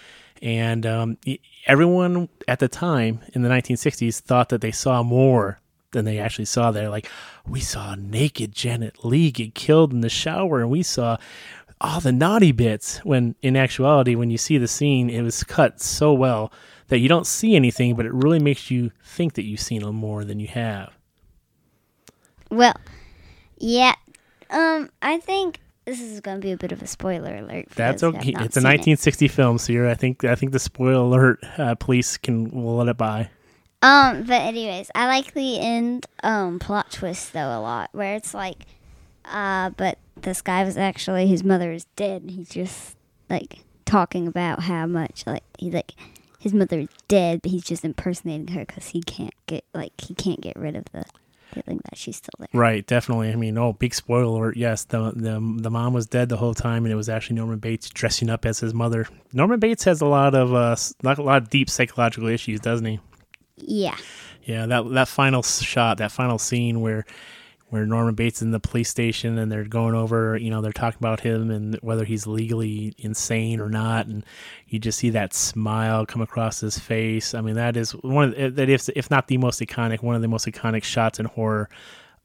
and 0.40 0.86
um, 0.86 1.18
everyone 1.66 2.28
at 2.46 2.60
the 2.60 2.68
time 2.68 3.20
in 3.32 3.42
the 3.42 3.48
1960s 3.48 4.20
thought 4.20 4.48
that 4.50 4.60
they 4.60 4.70
saw 4.70 5.02
more 5.02 5.58
than 5.92 6.04
they 6.04 6.18
actually 6.18 6.44
saw 6.44 6.70
there. 6.70 6.88
Like 6.88 7.10
we 7.48 7.60
saw 7.60 7.94
naked 7.96 8.52
Janet 8.52 9.04
Leigh 9.04 9.32
get 9.32 9.54
killed 9.54 9.92
in 9.92 10.02
the 10.02 10.08
shower, 10.08 10.60
and 10.60 10.70
we 10.70 10.82
saw 10.84 11.16
all 11.80 12.00
the 12.00 12.12
naughty 12.12 12.52
bits. 12.52 12.98
When 12.98 13.34
in 13.42 13.56
actuality, 13.56 14.14
when 14.14 14.30
you 14.30 14.38
see 14.38 14.58
the 14.58 14.68
scene, 14.68 15.10
it 15.10 15.22
was 15.22 15.42
cut 15.44 15.80
so 15.80 16.12
well 16.12 16.52
that 16.88 16.98
you 16.98 17.08
don't 17.08 17.26
see 17.26 17.56
anything, 17.56 17.94
but 17.94 18.06
it 18.06 18.12
really 18.12 18.40
makes 18.40 18.70
you 18.70 18.90
think 19.04 19.34
that 19.34 19.44
you've 19.44 19.60
seen 19.60 19.82
them 19.82 19.96
more 19.96 20.24
than 20.24 20.40
you 20.40 20.48
have. 20.48 20.92
Well, 22.50 22.74
yeah. 23.58 23.94
Um, 24.50 24.90
I 25.00 25.18
think 25.18 25.60
this 25.84 26.00
is 26.00 26.20
going 26.20 26.38
to 26.38 26.44
be 26.44 26.52
a 26.52 26.56
bit 26.56 26.72
of 26.72 26.82
a 26.82 26.86
spoiler 26.86 27.36
alert. 27.36 27.70
For 27.70 27.76
That's 27.76 28.02
those 28.02 28.12
who 28.12 28.18
have 28.18 28.22
okay. 28.22 28.44
It's 28.44 28.56
a 28.56 28.60
seen 28.60 28.66
it. 28.66 28.78
1960 28.96 29.28
film, 29.28 29.58
so 29.58 29.72
you're, 29.72 29.88
I 29.88 29.94
think 29.94 30.24
I 30.24 30.34
think 30.34 30.52
the 30.52 30.58
spoiler 30.58 31.00
alert 31.00 31.44
uh, 31.58 31.74
police 31.76 32.16
can 32.16 32.50
will 32.50 32.76
let 32.76 32.88
it 32.88 32.96
by. 32.96 33.30
Um, 33.82 34.24
but 34.24 34.42
anyways, 34.42 34.90
I 34.94 35.06
like 35.06 35.32
the 35.32 35.58
end 35.58 36.06
um 36.22 36.58
plot 36.58 36.90
twist 36.90 37.32
though 37.32 37.58
a 37.58 37.60
lot, 37.60 37.90
where 37.92 38.16
it's 38.16 38.34
like, 38.34 38.66
uh, 39.24 39.70
but 39.70 39.98
this 40.22 40.42
guy 40.42 40.64
was 40.64 40.76
actually 40.76 41.26
his 41.26 41.44
mother 41.44 41.72
is 41.72 41.84
dead. 41.96 42.22
and 42.22 42.30
He's 42.30 42.48
just 42.50 42.96
like 43.28 43.58
talking 43.84 44.26
about 44.26 44.62
how 44.62 44.86
much 44.86 45.24
like 45.26 45.44
he 45.58 45.70
like 45.70 45.92
his 46.38 46.54
mother 46.54 46.80
is 46.80 46.88
dead, 47.08 47.42
but 47.42 47.50
he's 47.50 47.64
just 47.64 47.84
impersonating 47.84 48.48
her 48.48 48.64
because 48.64 48.88
he 48.88 49.02
can't 49.02 49.34
get 49.46 49.64
like 49.74 49.92
he 50.00 50.14
can't 50.14 50.40
get 50.40 50.56
rid 50.56 50.76
of 50.76 50.84
the 50.92 51.04
feeling 51.52 51.80
that 51.90 51.98
she's 51.98 52.16
still 52.16 52.30
there. 52.38 52.48
Right, 52.52 52.86
definitely. 52.86 53.30
I 53.30 53.36
mean, 53.36 53.58
oh, 53.58 53.72
big 53.72 53.94
spoiler 53.94 54.24
alert. 54.24 54.56
Yes, 54.56 54.84
the 54.84 55.10
the 55.10 55.40
the 55.60 55.70
mom 55.70 55.92
was 55.92 56.06
dead 56.06 56.28
the 56.28 56.36
whole 56.36 56.54
time, 56.54 56.84
and 56.84 56.92
it 56.92 56.96
was 56.96 57.08
actually 57.08 57.36
Norman 57.36 57.58
Bates 57.58 57.90
dressing 57.90 58.30
up 58.30 58.46
as 58.46 58.60
his 58.60 58.72
mother. 58.72 59.06
Norman 59.32 59.60
Bates 59.60 59.84
has 59.84 60.00
a 60.00 60.06
lot 60.06 60.34
of 60.34 60.54
uh, 60.54 60.76
not 61.02 61.18
a 61.18 61.22
lot 61.22 61.42
of 61.42 61.50
deep 61.50 61.68
psychological 61.68 62.28
issues, 62.28 62.60
doesn't 62.60 62.86
he? 62.86 63.00
Yeah, 63.56 63.96
Yeah, 64.44 64.66
that 64.66 64.90
that 64.92 65.08
final 65.08 65.42
shot, 65.42 65.98
that 65.98 66.12
final 66.12 66.38
scene 66.38 66.80
where 66.80 67.04
where 67.70 67.86
Norman 67.86 68.14
Bates 68.14 68.38
is 68.38 68.42
in 68.42 68.50
the 68.50 68.60
police 68.60 68.90
station 68.90 69.38
and 69.38 69.50
they're 69.50 69.64
going 69.64 69.94
over, 69.94 70.36
you 70.36 70.50
know, 70.50 70.60
they're 70.60 70.72
talking 70.72 70.98
about 70.98 71.20
him 71.20 71.50
and 71.50 71.76
whether 71.76 72.04
he's 72.04 72.26
legally 72.26 72.92
insane 72.98 73.60
or 73.60 73.68
not, 73.68 74.06
and 74.06 74.24
you 74.66 74.78
just 74.78 74.98
see 74.98 75.10
that 75.10 75.32
smile 75.32 76.04
come 76.04 76.20
across 76.20 76.60
his 76.60 76.78
face. 76.78 77.32
I 77.32 77.40
mean, 77.40 77.54
that 77.54 77.76
is 77.76 77.92
one 77.92 78.30
of 78.30 78.36
the, 78.36 78.50
that 78.50 78.68
if 78.68 78.88
if 78.90 79.10
not 79.10 79.28
the 79.28 79.38
most 79.38 79.60
iconic, 79.60 80.02
one 80.02 80.16
of 80.16 80.22
the 80.22 80.28
most 80.28 80.46
iconic 80.46 80.82
shots 80.82 81.20
in 81.20 81.26
horror 81.26 81.68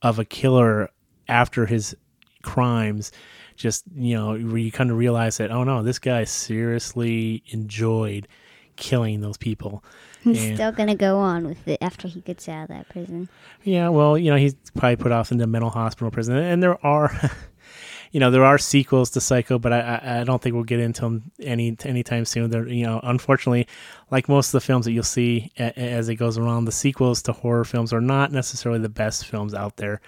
of 0.02 0.20
a 0.20 0.26
killer 0.26 0.90
after 1.28 1.66
his 1.66 1.96
crimes. 2.42 3.12
Just 3.56 3.86
you 3.96 4.16
know, 4.16 4.38
where 4.38 4.58
you 4.58 4.72
kind 4.72 4.92
of 4.92 4.98
realize 4.98 5.38
that 5.38 5.52
oh 5.52 5.64
no, 5.64 5.84
this 5.84 6.00
guy 6.00 6.24
seriously 6.25 7.44
enjoyed 7.48 8.28
killing 8.75 9.22
those 9.22 9.38
people. 9.38 9.84
he's 10.24 10.44
And- 10.44 10.55
still 10.55 10.72
gonna 10.72 10.96
go 10.96 11.17
on 11.20 11.46
with 11.48 11.67
it 11.67 11.77
after 11.82 12.08
he 12.08 12.22
gets 12.22 12.50
out 12.50 12.63
of 12.63 12.67
that 12.70 12.89
prison. 12.89 13.29
Yeah, 13.63 13.89
well, 13.89 14.17
you 14.17 14.32
know, 14.32 14.38
he's 14.38 14.55
probably 14.75 14.96
put 14.96 15.12
off 15.12 15.32
into 15.32 15.46
mental 15.48 15.70
hospital 15.70 16.10
prison, 16.12 16.36
and 16.36 16.62
there 16.63 16.84
are, 16.86 17.12
you 18.12 18.20
know, 18.20 18.32
there 18.32 18.46
are 18.46 18.58
sequels 18.58 19.10
to 19.12 19.22
Psycho, 19.22 19.60
but 19.60 19.72
I, 19.74 19.79
I, 19.79 20.22
I 20.22 20.24
don't 20.24 20.41
think 20.41 20.55
we'll 20.55 20.63
get 20.63 20.79
into 20.79 21.01
them 21.01 21.32
any 21.39 21.75
anytime 21.84 22.25
soon. 22.25 22.50
There, 22.50 22.67
you 22.67 22.86
know, 22.86 23.00
unfortunately, 23.03 23.67
like 24.12 24.27
most 24.29 24.48
of 24.50 24.53
the 24.53 24.62
films 24.62 24.86
that 24.86 24.94
you'll 24.94 25.03
see 25.03 25.51
a, 25.60 25.77
as 25.79 26.10
it 26.10 26.15
goes 26.15 26.38
around, 26.38 26.65
the 26.65 26.72
sequels 26.72 27.22
to 27.24 27.32
horror 27.32 27.63
films 27.65 27.91
are 27.94 28.01
not 28.01 28.32
necessarily 28.32 28.79
the 28.82 28.89
best 28.89 29.25
films 29.27 29.53
out 29.53 29.77
there. 29.77 30.01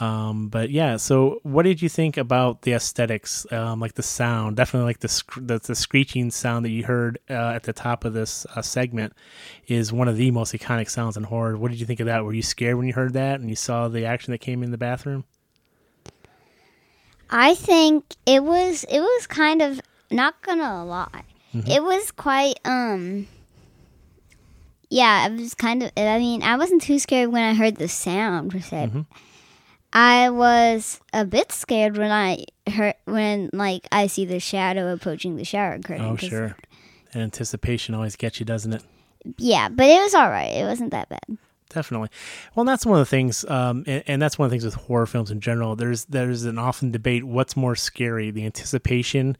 Um, 0.00 0.48
but 0.48 0.70
yeah, 0.70 0.96
so 0.96 1.38
what 1.44 1.62
did 1.62 1.80
you 1.80 1.88
think 1.88 2.16
about 2.16 2.62
the 2.62 2.72
aesthetics, 2.72 3.46
um, 3.52 3.78
like 3.78 3.94
the 3.94 4.02
sound? 4.02 4.56
Definitely 4.56 4.86
like 4.86 4.98
the 4.98 5.08
sc- 5.08 5.38
the, 5.40 5.58
the 5.58 5.76
screeching 5.76 6.32
sound 6.32 6.64
that 6.64 6.70
you 6.70 6.82
heard 6.82 7.20
uh, 7.30 7.52
at 7.54 7.62
the 7.62 7.72
top 7.72 8.04
of 8.04 8.12
this 8.12 8.44
uh, 8.56 8.62
segment 8.62 9.12
is 9.68 9.92
one 9.92 10.08
of 10.08 10.16
the 10.16 10.32
most 10.32 10.52
iconic 10.52 10.90
sounds 10.90 11.16
in 11.16 11.22
horror. 11.22 11.56
What 11.56 11.70
did 11.70 11.78
you 11.78 11.86
think 11.86 12.00
of 12.00 12.06
that? 12.06 12.24
Were 12.24 12.32
you 12.32 12.42
scared 12.42 12.76
when 12.76 12.88
you 12.88 12.92
heard 12.92 13.12
that 13.12 13.38
and 13.38 13.48
you 13.48 13.54
saw 13.54 13.86
the 13.86 14.04
action 14.04 14.32
that 14.32 14.38
came 14.38 14.64
in 14.64 14.72
the 14.72 14.78
bathroom? 14.78 15.24
I 17.30 17.54
think 17.54 18.04
it 18.26 18.42
was 18.42 18.84
it 18.84 19.00
was 19.00 19.26
kind 19.28 19.62
of 19.62 19.80
not 20.10 20.42
gonna 20.42 20.84
lie. 20.84 21.22
It 21.68 21.82
was 21.84 22.10
quite 22.10 22.58
um 22.64 23.28
yeah, 24.90 25.28
it 25.28 25.38
was 25.38 25.54
kind 25.54 25.84
of 25.84 25.92
I 25.96 26.18
mean, 26.18 26.42
I 26.42 26.56
wasn't 26.56 26.82
too 26.82 26.98
scared 26.98 27.30
when 27.30 27.44
I 27.44 27.54
heard 27.54 27.76
the 27.76 27.86
sound 27.88 28.50
per 28.50 28.58
se. 28.60 28.90
I 29.94 30.30
was 30.30 31.00
a 31.12 31.24
bit 31.24 31.52
scared 31.52 31.96
when 31.96 32.10
I 32.10 32.44
heard 32.68 32.94
when 33.04 33.50
like 33.52 33.86
I 33.92 34.08
see 34.08 34.24
the 34.24 34.40
shadow 34.40 34.92
approaching 34.92 35.36
the 35.36 35.44
shower 35.44 35.78
curtain. 35.78 36.04
Oh 36.04 36.16
sure. 36.16 36.56
Anticipation 37.14 37.94
always 37.94 38.16
gets 38.16 38.40
you, 38.40 38.46
doesn't 38.46 38.72
it? 38.72 38.82
Yeah, 39.38 39.68
but 39.68 39.86
it 39.86 40.02
was 40.02 40.14
all 40.14 40.28
right. 40.28 40.50
It 40.50 40.64
wasn't 40.64 40.90
that 40.90 41.08
bad. 41.08 41.38
Definitely. 41.70 42.08
Well, 42.54 42.64
that's 42.64 42.84
one 42.84 42.98
of 42.98 43.06
the 43.06 43.10
things, 43.10 43.44
um, 43.46 43.84
and, 43.86 44.02
and 44.06 44.22
that's 44.22 44.38
one 44.38 44.46
of 44.46 44.50
the 44.50 44.54
things 44.54 44.64
with 44.64 44.74
horror 44.74 45.06
films 45.06 45.30
in 45.30 45.40
general. 45.40 45.76
There's 45.76 46.04
there's 46.06 46.44
an 46.44 46.58
often 46.58 46.90
debate: 46.90 47.24
what's 47.24 47.56
more 47.56 47.76
scary, 47.76 48.30
the 48.30 48.44
anticipation 48.44 49.36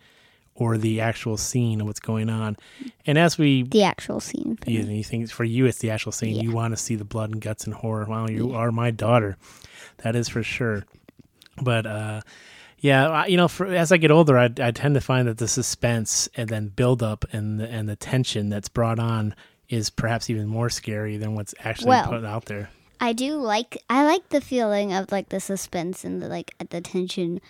or 0.57 0.79
the 0.79 1.01
actual 1.01 1.37
scene 1.37 1.81
of 1.81 1.87
what's 1.89 1.99
going 2.01 2.31
on? 2.31 2.57
And 3.07 3.19
as 3.19 3.37
we 3.37 3.65
The 3.65 3.83
actual 3.83 4.21
scene. 4.21 4.57
for 4.63 4.71
you, 4.71 4.83
you 4.83 5.03
think 5.03 5.29
for 5.31 5.43
you 5.45 5.67
it's 5.67 5.79
the 5.79 5.91
actual 5.91 6.13
scene. 6.13 6.37
You 6.37 6.53
want 6.53 6.73
to 6.73 6.77
see 6.77 6.95
the 6.95 7.05
blood 7.05 7.31
and 7.31 7.41
guts 7.41 7.65
and 7.65 7.75
horror. 7.75 8.07
Well, 8.09 8.31
you 8.31 8.55
are 8.55 8.71
my 8.71 8.91
daughter, 8.93 9.37
that 9.99 10.17
is 10.17 10.29
for 10.29 10.43
sure. 10.43 10.85
But 11.63 11.87
uh, 11.87 12.21
yeah, 12.79 13.27
you 13.27 13.37
know, 13.37 13.49
for, 13.49 13.67
as 13.67 13.93
I 13.93 13.97
get 13.97 14.11
older, 14.11 14.37
I, 14.39 14.51
I 14.61 14.71
tend 14.71 14.95
to 14.95 15.01
find 15.01 15.29
that 15.29 15.39
the 15.39 15.49
suspense 15.49 16.29
and 16.37 16.49
then 16.49 16.69
build 16.69 17.03
up 17.03 17.25
and 17.33 17.61
the, 17.61 17.69
and 17.69 17.89
the 17.89 17.97
tension 17.97 18.49
that's 18.51 18.69
brought 18.69 18.99
on 18.99 19.35
is 19.69 19.89
perhaps 19.91 20.29
even 20.29 20.47
more 20.47 20.69
scary 20.69 21.17
than 21.17 21.35
what's 21.35 21.55
actually 21.61 21.91
Well, 21.91 22.09
put 22.09 22.25
out 22.25 22.45
there. 22.47 22.71
I 23.01 23.13
do 23.13 23.37
like 23.37 23.83
I 23.91 24.05
like 24.05 24.29
the 24.29 24.41
feeling 24.41 24.93
of 24.93 25.11
like 25.13 25.29
the 25.29 25.41
suspense 25.41 26.05
and 26.05 26.23
the 26.23 26.29
like 26.29 26.55
the 26.71 26.81
tension, 26.81 27.41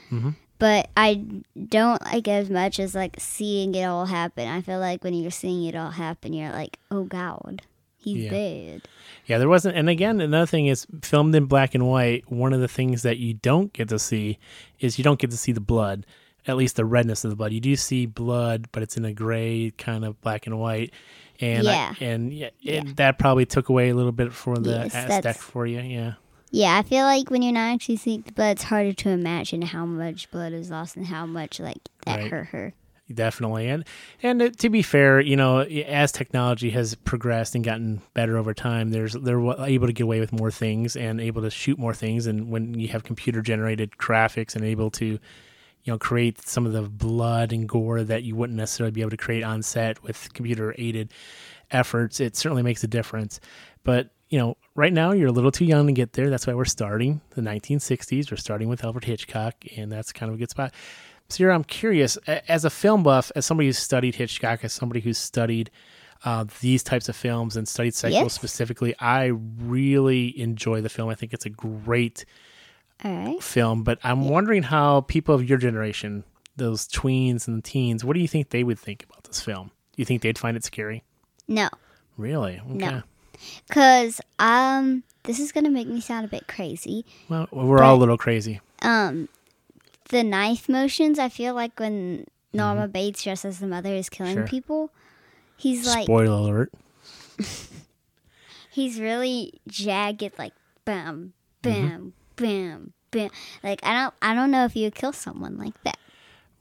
but 0.58 0.88
I 0.96 1.24
don't 1.68 2.02
like 2.02 2.26
as 2.28 2.50
much 2.50 2.80
as 2.80 2.94
like 2.94 3.16
seeing 3.18 3.74
it 3.74 3.84
all 3.84 4.06
happen. 4.06 4.48
I 4.48 4.62
feel 4.62 4.78
like 4.78 5.04
when 5.04 5.14
you're 5.14 5.30
seeing 5.30 5.64
it 5.64 5.76
all 5.76 5.90
happen, 5.90 6.32
you're 6.32 6.50
like, 6.52 6.78
oh 6.90 7.04
god, 7.04 7.62
He's 8.04 8.24
Yeah. 8.24 8.30
bad. 8.30 8.82
Yeah, 9.26 9.38
there 9.38 9.48
wasn't. 9.48 9.76
And 9.76 9.88
again, 9.88 10.20
another 10.20 10.46
thing 10.46 10.66
is 10.66 10.86
filmed 11.02 11.34
in 11.34 11.46
black 11.46 11.74
and 11.74 11.86
white. 11.88 12.30
One 12.30 12.52
of 12.52 12.60
the 12.60 12.68
things 12.68 13.02
that 13.02 13.16
you 13.18 13.34
don't 13.34 13.72
get 13.72 13.88
to 13.88 13.98
see 13.98 14.38
is 14.80 14.98
you 14.98 15.04
don't 15.04 15.18
get 15.18 15.30
to 15.30 15.36
see 15.38 15.52
the 15.52 15.60
blood, 15.60 16.04
at 16.46 16.56
least 16.56 16.76
the 16.76 16.84
redness 16.84 17.24
of 17.24 17.30
the 17.30 17.36
blood. 17.36 17.52
You 17.52 17.60
do 17.60 17.74
see 17.76 18.04
blood, 18.06 18.68
but 18.70 18.82
it's 18.82 18.96
in 18.98 19.04
a 19.06 19.12
gray 19.14 19.72
kind 19.78 20.04
of 20.04 20.20
black 20.20 20.46
and 20.46 20.58
white. 20.58 20.92
And 21.40 21.66
I- 21.66 21.72
Yeah. 21.72 21.94
and 22.00 22.32
yeah, 22.34 22.50
it, 22.62 22.96
that 22.96 23.18
probably 23.18 23.46
took 23.46 23.68
away 23.70 23.88
a 23.88 23.94
little 23.94 24.12
bit 24.12 24.32
for 24.32 24.56
the 24.56 24.90
Yes, 24.92 25.36
for 25.38 25.66
you. 25.66 25.80
Yeah. 25.80 26.14
Yeah, 26.50 26.78
I 26.78 26.82
feel 26.82 27.04
like 27.04 27.30
when 27.30 27.42
you're 27.42 27.52
not 27.52 27.72
actually 27.74 27.96
seeing 27.96 28.20
the 28.20 28.30
blood, 28.32 28.52
it's 28.52 28.62
harder 28.64 28.92
to 28.92 29.08
imagine 29.08 29.62
how 29.62 29.84
much 29.86 30.30
blood 30.30 30.52
is 30.52 30.70
lost 30.70 30.96
and 30.96 31.06
how 31.06 31.26
much 31.26 31.58
like 31.58 31.78
that 32.06 32.20
Right. 32.20 32.30
hurt 32.30 32.46
her. 32.48 32.74
Definitely, 33.12 33.68
and 33.68 33.84
and 34.22 34.58
to 34.60 34.70
be 34.70 34.80
fair, 34.80 35.20
you 35.20 35.36
know, 35.36 35.60
as 35.60 36.10
technology 36.10 36.70
has 36.70 36.94
progressed 36.94 37.54
and 37.54 37.62
gotten 37.62 38.00
better 38.14 38.38
over 38.38 38.54
time, 38.54 38.92
there's 38.92 39.12
they're 39.12 39.38
able 39.38 39.88
to 39.88 39.92
get 39.92 40.04
away 40.04 40.20
with 40.20 40.32
more 40.32 40.50
things 40.50 40.96
and 40.96 41.20
able 41.20 41.42
to 41.42 41.50
shoot 41.50 41.78
more 41.78 41.92
things. 41.92 42.26
And 42.26 42.50
when 42.50 42.78
you 42.78 42.88
have 42.88 43.04
computer 43.04 43.42
generated 43.42 43.90
graphics 43.98 44.56
and 44.56 44.64
able 44.64 44.90
to, 44.92 45.04
you 45.04 45.18
know, 45.86 45.98
create 45.98 46.40
some 46.48 46.64
of 46.64 46.72
the 46.72 46.80
blood 46.80 47.52
and 47.52 47.68
gore 47.68 48.02
that 48.04 48.22
you 48.22 48.36
wouldn't 48.36 48.56
necessarily 48.56 48.90
be 48.92 49.02
able 49.02 49.10
to 49.10 49.18
create 49.18 49.44
on 49.44 49.62
set 49.62 50.02
with 50.02 50.32
computer 50.32 50.74
aided 50.78 51.12
efforts, 51.70 52.20
it 52.20 52.36
certainly 52.36 52.62
makes 52.62 52.84
a 52.84 52.88
difference. 52.88 53.38
But 53.82 54.08
you 54.30 54.38
know, 54.38 54.56
right 54.74 54.92
now 54.92 55.12
you're 55.12 55.28
a 55.28 55.32
little 55.32 55.52
too 55.52 55.66
young 55.66 55.86
to 55.88 55.92
get 55.92 56.14
there. 56.14 56.30
That's 56.30 56.46
why 56.46 56.54
we're 56.54 56.64
starting 56.64 57.20
the 57.30 57.42
1960s. 57.42 58.30
We're 58.30 58.38
starting 58.38 58.70
with 58.70 58.82
Alfred 58.82 59.04
Hitchcock, 59.04 59.56
and 59.76 59.92
that's 59.92 60.10
kind 60.10 60.30
of 60.30 60.36
a 60.36 60.38
good 60.38 60.50
spot. 60.50 60.72
Sierra, 61.34 61.54
I'm 61.54 61.64
curious, 61.64 62.16
as 62.26 62.64
a 62.64 62.70
film 62.70 63.02
buff, 63.02 63.30
as 63.34 63.44
somebody 63.44 63.68
who's 63.68 63.78
studied 63.78 64.14
Hitchcock, 64.14 64.64
as 64.64 64.72
somebody 64.72 65.00
who's 65.00 65.18
studied 65.18 65.70
uh, 66.24 66.44
these 66.60 66.82
types 66.82 67.08
of 67.08 67.16
films 67.16 67.56
and 67.56 67.68
studied 67.68 67.94
Psycho 67.94 68.14
Yes. 68.14 68.32
specifically, 68.32 68.94
I 68.98 69.32
really 69.58 70.38
enjoy 70.40 70.80
the 70.80 70.88
film. 70.88 71.08
I 71.10 71.14
think 71.14 71.32
it's 71.34 71.44
a 71.44 71.50
great 71.50 72.24
right. 73.04 73.42
film, 73.42 73.82
but 73.82 73.98
I'm 74.02 74.28
wondering 74.28 74.62
how 74.62 75.02
people 75.02 75.34
of 75.34 75.48
your 75.48 75.58
generation, 75.58 76.24
those 76.56 76.88
tweens 76.88 77.46
and 77.48 77.62
teens, 77.62 78.04
what 78.04 78.14
do 78.14 78.20
you 78.20 78.28
think 78.28 78.50
they 78.50 78.64
would 78.64 78.78
think 78.78 79.04
about 79.04 79.24
this 79.24 79.40
film? 79.42 79.68
Do 79.68 80.00
you 80.00 80.04
think 80.04 80.22
they'd 80.22 80.38
find 80.38 80.56
it 80.56 80.64
scary? 80.64 81.02
No, 81.48 81.68
Really? 82.16 82.60
Okay. 82.60 82.76
No. 82.78 83.02
cause 83.70 84.20
um, 84.38 85.02
this 85.24 85.38
is 85.40 85.52
gonna 85.52 85.68
make 85.70 85.88
me 85.88 86.00
sound 86.00 86.24
a 86.24 86.28
bit 86.28 86.46
crazy. 86.46 87.04
Well, 87.28 87.48
we're 87.50 87.82
all 87.82 87.96
a 87.96 87.98
little 87.98 88.16
crazy. 88.16 88.60
Um, 88.82 89.28
the 90.14 90.22
knife 90.24 90.68
motions. 90.68 91.18
I 91.18 91.28
feel 91.28 91.54
like 91.54 91.78
when 91.80 92.26
Norma 92.52 92.82
Mm-hmm. 92.82 92.92
Bates 92.92 93.22
dressed 93.24 93.44
as 93.44 93.58
the 93.58 93.66
mother 93.66 93.92
is 93.94 94.08
killing 94.08 94.34
Sure. 94.36 94.46
people, 94.46 94.90
he's 95.56 95.86
like 95.86 96.04
Spoiler 96.04 96.32
alert. 96.34 96.72
he's 98.70 99.00
really 99.00 99.52
jagged, 99.66 100.38
like 100.38 100.52
bam, 100.84 101.32
Mm-hmm. 101.62 101.86
bam, 101.86 102.12
bam, 102.36 102.92
bam. 103.10 103.30
Like 103.62 103.80
I 103.82 104.02
don't, 104.02 104.14
I 104.22 104.34
don't 104.34 104.50
know 104.50 104.64
if 104.64 104.76
you 104.76 104.84
would 104.84 104.94
kill 104.94 105.12
someone 105.12 105.56
like 105.58 105.80
that. 105.84 105.98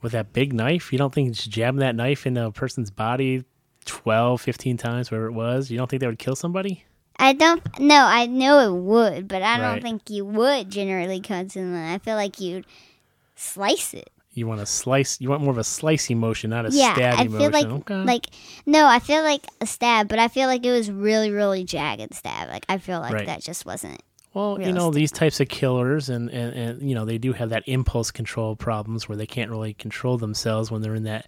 With 0.01 0.11
that 0.13 0.33
big 0.33 0.51
knife, 0.53 0.91
you 0.91 0.97
don't 0.97 1.13
think 1.13 1.33
just 1.33 1.49
jabbing 1.49 1.79
that 1.79 1.95
knife 1.95 2.25
into 2.25 2.45
a 2.45 2.51
person's 2.51 2.91
body 2.91 3.43
12, 3.85 4.41
15 4.41 4.77
times, 4.77 5.11
wherever 5.11 5.27
it 5.27 5.33
was, 5.33 5.69
you 5.71 5.77
don't 5.77 5.89
think 5.89 5.99
that 6.01 6.07
would 6.07 6.19
kill 6.19 6.35
somebody? 6.35 6.85
I 7.19 7.33
don't. 7.33 7.61
No, 7.79 8.03
I 8.03 8.25
know 8.25 8.59
it 8.59 8.81
would, 8.81 9.27
but 9.27 9.41
I 9.43 9.59
Right. 9.59 9.73
don't 9.73 9.81
think 9.83 10.09
you 10.09 10.25
would 10.25 10.69
generally 10.71 11.19
cut 11.21 11.51
someone. 11.51 11.75
I 11.83 11.99
feel 11.99 12.15
like 12.15 12.39
you'd 12.41 12.65
slice 13.43 13.93
it. 13.93 14.09
You 14.35 14.47
want 14.47 14.61
to 14.61 14.65
slice, 14.65 15.21
you 15.21 15.29
want 15.29 15.41
more 15.43 15.51
of 15.51 15.59
a 15.59 15.61
slicey 15.61 16.17
motion, 16.17 16.49
not 16.49 16.65
a 16.65 16.69
yeah, 16.71 16.95
stabby 16.95 17.13
I 17.13 17.27
feel 17.27 17.31
motion. 17.51 17.51
like 17.51 17.65
okay. 17.67 18.03
like 18.03 18.25
no, 18.65 18.87
I 18.87 18.97
feel 18.99 19.21
like 19.21 19.45
a 19.61 19.67
stab, 19.67 20.07
but 20.07 20.17
I 20.17 20.27
feel 20.27 20.47
like 20.47 20.65
it 20.65 20.71
was 20.71 20.89
really 20.89 21.29
really 21.29 21.63
jagged 21.63 22.15
stab. 22.15 22.49
Like 22.49 22.65
I 22.67 22.79
feel 22.79 22.99
like 22.99 23.13
Right. 23.13 23.27
that 23.27 23.41
just 23.43 23.65
wasn't. 23.65 24.01
Well, 24.33 24.59
you 24.59 24.71
know, 24.71 24.89
these 24.89 25.11
types 25.11 25.39
of 25.39 25.47
killers 25.47 26.09
and, 26.09 26.27
and, 26.31 26.55
and, 26.55 26.89
you 26.89 26.95
know, 26.95 27.05
they 27.05 27.19
do 27.19 27.33
have 27.33 27.49
that 27.51 27.61
impulse 27.67 28.09
control 28.09 28.55
problems 28.55 29.07
where 29.07 29.15
they 29.15 29.27
can't 29.27 29.51
really 29.51 29.75
control 29.75 30.17
themselves 30.17 30.71
when 30.71 30.81
they're 30.81 30.95
in 30.95 31.03
that 31.03 31.27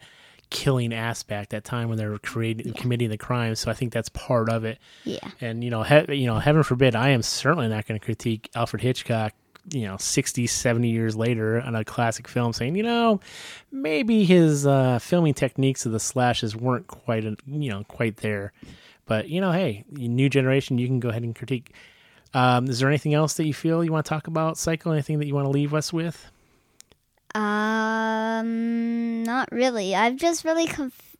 killing 0.49 0.91
aspect, 0.91 1.51
that 1.51 1.63
time 1.63 1.87
when 1.87 1.99
they're 1.99 2.17
creating, 2.17 2.73
committing 2.73 3.09
the 3.11 3.17
crime. 3.17 3.53
So 3.53 3.69
I 3.69 3.75
think 3.75 3.93
that's 3.93 4.09
part 4.09 4.49
of 4.49 4.63
it. 4.63 4.79
Yeah, 5.03 5.19
And, 5.39 5.63
you 5.63 5.69
know, 5.69 5.83
he, 5.83 6.15
you 6.15 6.25
know, 6.25 6.39
heaven 6.39 6.63
forbid, 6.63 6.95
I 6.95 7.09
am 7.09 7.21
certainly 7.21 7.67
not 7.67 7.85
going 7.85 7.99
to 7.99 8.03
critique 8.03 8.49
Alfred 8.55 8.81
Hitchcock, 8.81 9.33
you 9.71 9.87
know, 9.87 9.97
60, 9.97 10.47
70 10.47 10.89
years 10.89 11.15
later 11.15 11.59
on 11.61 11.75
a 11.75 11.83
classic 11.83 12.27
film 12.27 12.53
saying, 12.53 12.75
you 12.75 12.83
know, 12.83 13.19
maybe 13.71 14.23
his 14.25 14.67
uh, 14.67 14.99
filming 14.99 15.33
techniques 15.33 15.85
of 15.85 15.91
the 15.91 15.99
slashes 15.99 16.55
weren't 16.55 16.87
quite, 16.87 17.23
you 17.23 17.37
know, 17.47 17.83
quite 17.87 18.17
there. 18.17 18.53
But, 19.05 19.29
you 19.29 19.41
know, 19.41 19.51
hey, 19.51 19.85
new 19.89 20.29
generation, 20.29 20.77
you 20.77 20.87
can 20.87 20.99
go 20.99 21.09
ahead 21.09 21.23
and 21.23 21.35
critique. 21.35 21.71
Um, 22.33 22.67
is 22.67 22.79
there 22.79 22.89
anything 22.89 23.13
else 23.13 23.35
that 23.35 23.45
you 23.45 23.53
feel 23.53 23.83
you 23.83 23.91
want 23.91 24.05
to 24.05 24.09
talk 24.09 24.27
about, 24.27 24.57
Psycho? 24.57 24.91
Anything 24.91 25.19
that 25.19 25.25
you 25.27 25.33
want 25.35 25.45
to 25.45 25.51
leave 25.51 25.73
us 25.73 25.93
with? 25.93 26.31
um, 27.35 29.23
not 29.23 29.49
really. 29.51 29.95
I'm 29.95 30.17
just 30.17 30.43
really. 30.45 30.67
Conf- 30.67 31.17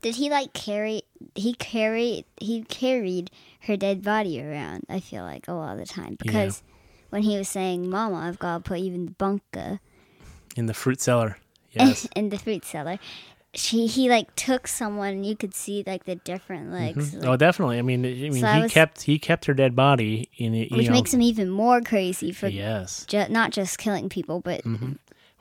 Did 0.00 0.16
he 0.16 0.30
like 0.30 0.52
carry? 0.52 1.02
He 1.34 1.54
carried. 1.54 2.24
He 2.40 2.62
carried 2.64 3.30
her 3.62 3.76
dead 3.76 4.02
body 4.02 4.42
around. 4.42 4.84
I 4.88 5.00
feel 5.00 5.22
like 5.24 5.48
a 5.48 5.52
lot 5.52 5.72
of 5.74 5.78
the 5.78 5.86
time 5.86 6.16
because 6.20 6.62
when 7.12 7.22
he 7.22 7.36
was 7.36 7.48
saying, 7.48 7.88
"Mama, 7.90 8.16
I've 8.16 8.38
got 8.38 8.64
to 8.64 8.68
put 8.68 8.80
you 8.80 8.92
in 8.94 9.04
the 9.06 9.12
bunker." 9.12 9.80
In 10.56 10.66
the 10.66 10.74
fruit 10.74 11.00
cellar. 11.00 11.36
Yes. 11.72 12.06
in 12.14 12.28
the 12.28 12.38
fruit 12.38 12.64
cellar. 12.66 12.98
She 13.54 13.86
he 13.86 14.08
like 14.10 14.34
took 14.36 14.66
someone 14.66 15.08
and 15.12 15.26
you 15.26 15.36
could 15.36 15.54
see 15.54 15.82
like 15.86 16.04
the 16.04 16.16
different 16.16 16.70
legs, 16.72 17.14
like, 17.14 17.26
oh, 17.28 17.36
definitely. 17.36 17.78
I 17.78 17.82
mean, 17.82 18.04
I 18.04 18.08
mean, 18.30 18.34
So 18.40 18.46
I 18.46 18.56
he 18.56 18.62
was- 18.62 18.72
kept 18.72 19.02
he 19.02 19.18
kept 19.18 19.44
her 19.46 19.54
dead 19.54 19.74
body 19.76 20.28
in 20.36 20.54
it, 20.54 20.70
which 20.72 20.86
know. 20.86 20.92
makes 20.92 21.12
him 21.14 21.20
even 21.22 21.48
more 21.50 21.80
crazy 21.82 22.32
for 22.32 22.48
yes. 22.48 23.04
ju- 23.06 23.26
not 23.30 23.52
just 23.52 23.76
killing 23.78 24.08
people, 24.10 24.40
but 24.40 24.62
Mm-hmm. 24.64 24.92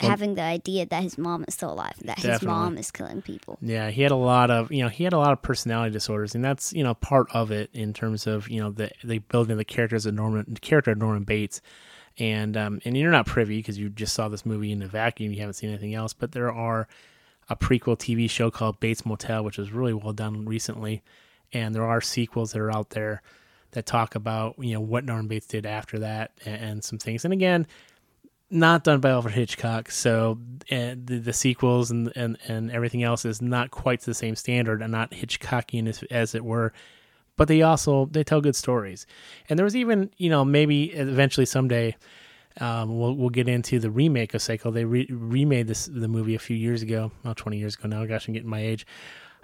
Having 0.01 0.35
the 0.35 0.41
idea 0.41 0.85
that 0.85 1.03
his 1.03 1.17
mom 1.17 1.45
is 1.47 1.53
still 1.53 1.73
alive, 1.73 1.95
that 2.03 2.19
his 2.19 2.41
mom 2.41 2.77
is 2.77 2.91
killing 2.91 3.21
people. 3.21 3.57
Yeah, 3.61 3.89
he 3.89 4.01
had 4.01 4.11
a 4.11 4.15
lot 4.15 4.51
of 4.51 4.71
you 4.71 4.83
know 4.83 4.89
he 4.89 5.03
had 5.03 5.13
a 5.13 5.17
lot 5.17 5.31
of 5.31 5.41
personality 5.41 5.91
disorders, 5.91 6.35
and 6.35 6.43
that's 6.43 6.73
you 6.73 6.83
know 6.83 6.93
part 6.95 7.27
of 7.33 7.51
it 7.51 7.69
in 7.73 7.93
terms 7.93 8.27
of 8.27 8.49
you 8.49 8.61
know 8.61 8.71
the 8.71 8.91
the 9.03 9.19
building 9.19 9.57
the 9.57 9.65
characters 9.65 10.05
of 10.05 10.13
Norman 10.13 10.45
the 10.47 10.59
character 10.59 10.91
of 10.91 10.97
Norman 10.97 11.23
Bates, 11.23 11.61
and 12.17 12.57
um 12.57 12.81
and 12.85 12.97
you're 12.97 13.11
not 13.11 13.25
privy 13.25 13.57
because 13.57 13.77
you 13.77 13.89
just 13.89 14.13
saw 14.13 14.27
this 14.27 14.45
movie 14.45 14.71
in 14.71 14.81
a 14.81 14.87
vacuum, 14.87 15.31
you 15.31 15.39
haven't 15.39 15.53
seen 15.53 15.69
anything 15.69 15.93
else, 15.93 16.13
but 16.13 16.31
there 16.31 16.51
are 16.51 16.87
a 17.49 17.55
prequel 17.55 17.97
TV 17.97 18.29
show 18.29 18.49
called 18.51 18.79
Bates 18.79 19.05
Motel, 19.05 19.43
which 19.43 19.57
was 19.57 19.71
really 19.71 19.93
well 19.93 20.13
done 20.13 20.45
recently, 20.45 21.03
and 21.53 21.75
there 21.75 21.85
are 21.85 22.01
sequels 22.01 22.53
that 22.53 22.59
are 22.59 22.71
out 22.75 22.91
there 22.91 23.21
that 23.71 23.85
talk 23.85 24.15
about 24.15 24.55
you 24.59 24.73
know 24.73 24.81
what 24.81 25.05
Norman 25.05 25.27
Bates 25.27 25.47
did 25.47 25.65
after 25.65 25.99
that 25.99 26.31
and, 26.45 26.61
and 26.61 26.83
some 26.83 26.99
things, 26.99 27.25
and 27.25 27.33
again 27.33 27.67
not 28.51 28.83
done 28.83 28.99
by 28.99 29.09
Alfred 29.09 29.33
Hitchcock, 29.33 29.89
so 29.89 30.37
the, 30.69 31.21
the 31.23 31.33
sequels 31.33 31.91
and, 31.91 32.11
and 32.15 32.37
and 32.47 32.71
everything 32.71 33.03
else 33.03 33.25
is 33.25 33.41
not 33.41 33.71
quite 33.71 34.01
the 34.01 34.13
same 34.13 34.35
standard 34.35 34.81
and 34.81 34.91
not 34.91 35.11
Hitchcockian 35.11 35.87
as, 35.87 36.03
as 36.11 36.35
it 36.35 36.43
were. 36.43 36.73
But 37.37 37.47
they 37.47 37.61
also 37.61 38.05
they 38.05 38.23
tell 38.23 38.41
good 38.41 38.55
stories, 38.55 39.07
and 39.49 39.57
there 39.57 39.63
was 39.63 39.75
even 39.75 40.11
you 40.17 40.29
know 40.29 40.45
maybe 40.45 40.91
eventually 40.91 41.45
someday 41.45 41.95
um, 42.59 42.97
we'll 42.99 43.15
we'll 43.15 43.29
get 43.29 43.47
into 43.47 43.79
the 43.79 43.89
remake 43.89 44.33
of 44.33 44.41
Psycho. 44.41 44.71
They 44.71 44.85
re- 44.85 45.07
remade 45.09 45.67
this 45.67 45.85
the 45.85 46.07
movie 46.07 46.35
a 46.35 46.39
few 46.39 46.57
years 46.57 46.81
ago, 46.81 47.11
well 47.23 47.35
twenty 47.35 47.57
years 47.57 47.75
ago 47.75 47.87
now. 47.87 48.05
Gosh, 48.05 48.27
I'm 48.27 48.33
getting 48.33 48.49
my 48.49 48.61
age. 48.61 48.85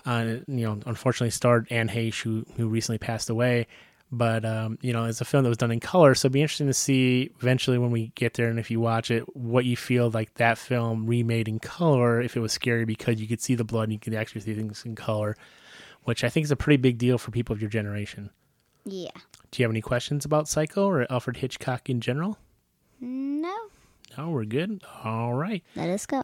Uh, 0.06 0.38
you 0.48 0.66
know, 0.66 0.80
unfortunately, 0.86 1.32
starred 1.32 1.68
Anne 1.70 1.90
Heche, 1.90 2.22
who 2.22 2.46
who 2.58 2.68
recently 2.68 2.98
passed 2.98 3.30
away. 3.30 3.68
But 4.12 4.46
um, 4.46 4.78
you 4.82 4.94
know, 4.94 5.06
it's 5.06 5.20
a 5.20 5.26
film 5.26 5.44
that 5.44 5.50
was 5.50 5.58
done 5.58 5.72
in 5.72 5.82
color, 5.82 6.16
so 6.16 6.28
it'd 6.28 6.34
be 6.34 6.42
interesting 6.42 6.68
to 6.68 6.74
see 6.74 7.30
eventually 7.42 7.78
when 7.78 7.92
we 7.92 8.14
get 8.16 8.36
there, 8.36 8.50
and 8.50 8.58
if 8.58 8.72
you 8.72 8.80
watch 8.80 9.12
it, 9.12 9.24
what 9.36 9.66
you 9.66 9.76
feel 9.76 10.10
like 10.10 10.34
that 10.36 10.58
film 10.58 11.06
remade 11.06 11.48
in 11.50 11.60
color. 11.60 12.22
If 12.22 12.38
it 12.38 12.40
was 12.40 12.54
scary 12.54 12.86
because 12.86 13.20
you 13.20 13.28
could 13.28 13.42
see 13.42 13.56
the 13.56 13.66
blood 13.66 13.84
and 13.84 13.94
you 13.94 14.00
could 14.00 14.14
actually 14.14 14.42
see 14.42 14.54
things 14.54 14.86
in 14.86 14.96
color, 14.96 15.36
which 16.04 16.24
I 16.24 16.30
think 16.30 16.46
is 16.46 16.52
a 16.52 16.56
pretty 16.56 16.78
big 16.78 16.98
deal 16.98 17.18
for 17.18 17.32
people 17.32 17.54
of 17.54 17.62
your 17.62 17.70
generation. 17.70 18.30
Yeah. 18.86 19.12
Do 19.52 19.62
you 19.62 19.66
have 19.66 19.72
any 19.72 19.82
questions 19.82 20.24
about 20.24 20.48
Psycho 20.48 20.88
or 20.88 21.12
Alfred 21.12 21.38
Hitchcock 21.38 21.90
in 21.90 22.00
general? 22.00 22.38
No. 23.02 23.56
No, 24.18 24.30
we're 24.30 24.46
good. 24.46 24.82
All 25.04 25.34
right. 25.34 25.64
Let 25.76 25.90
us 25.90 26.06
go. 26.06 26.24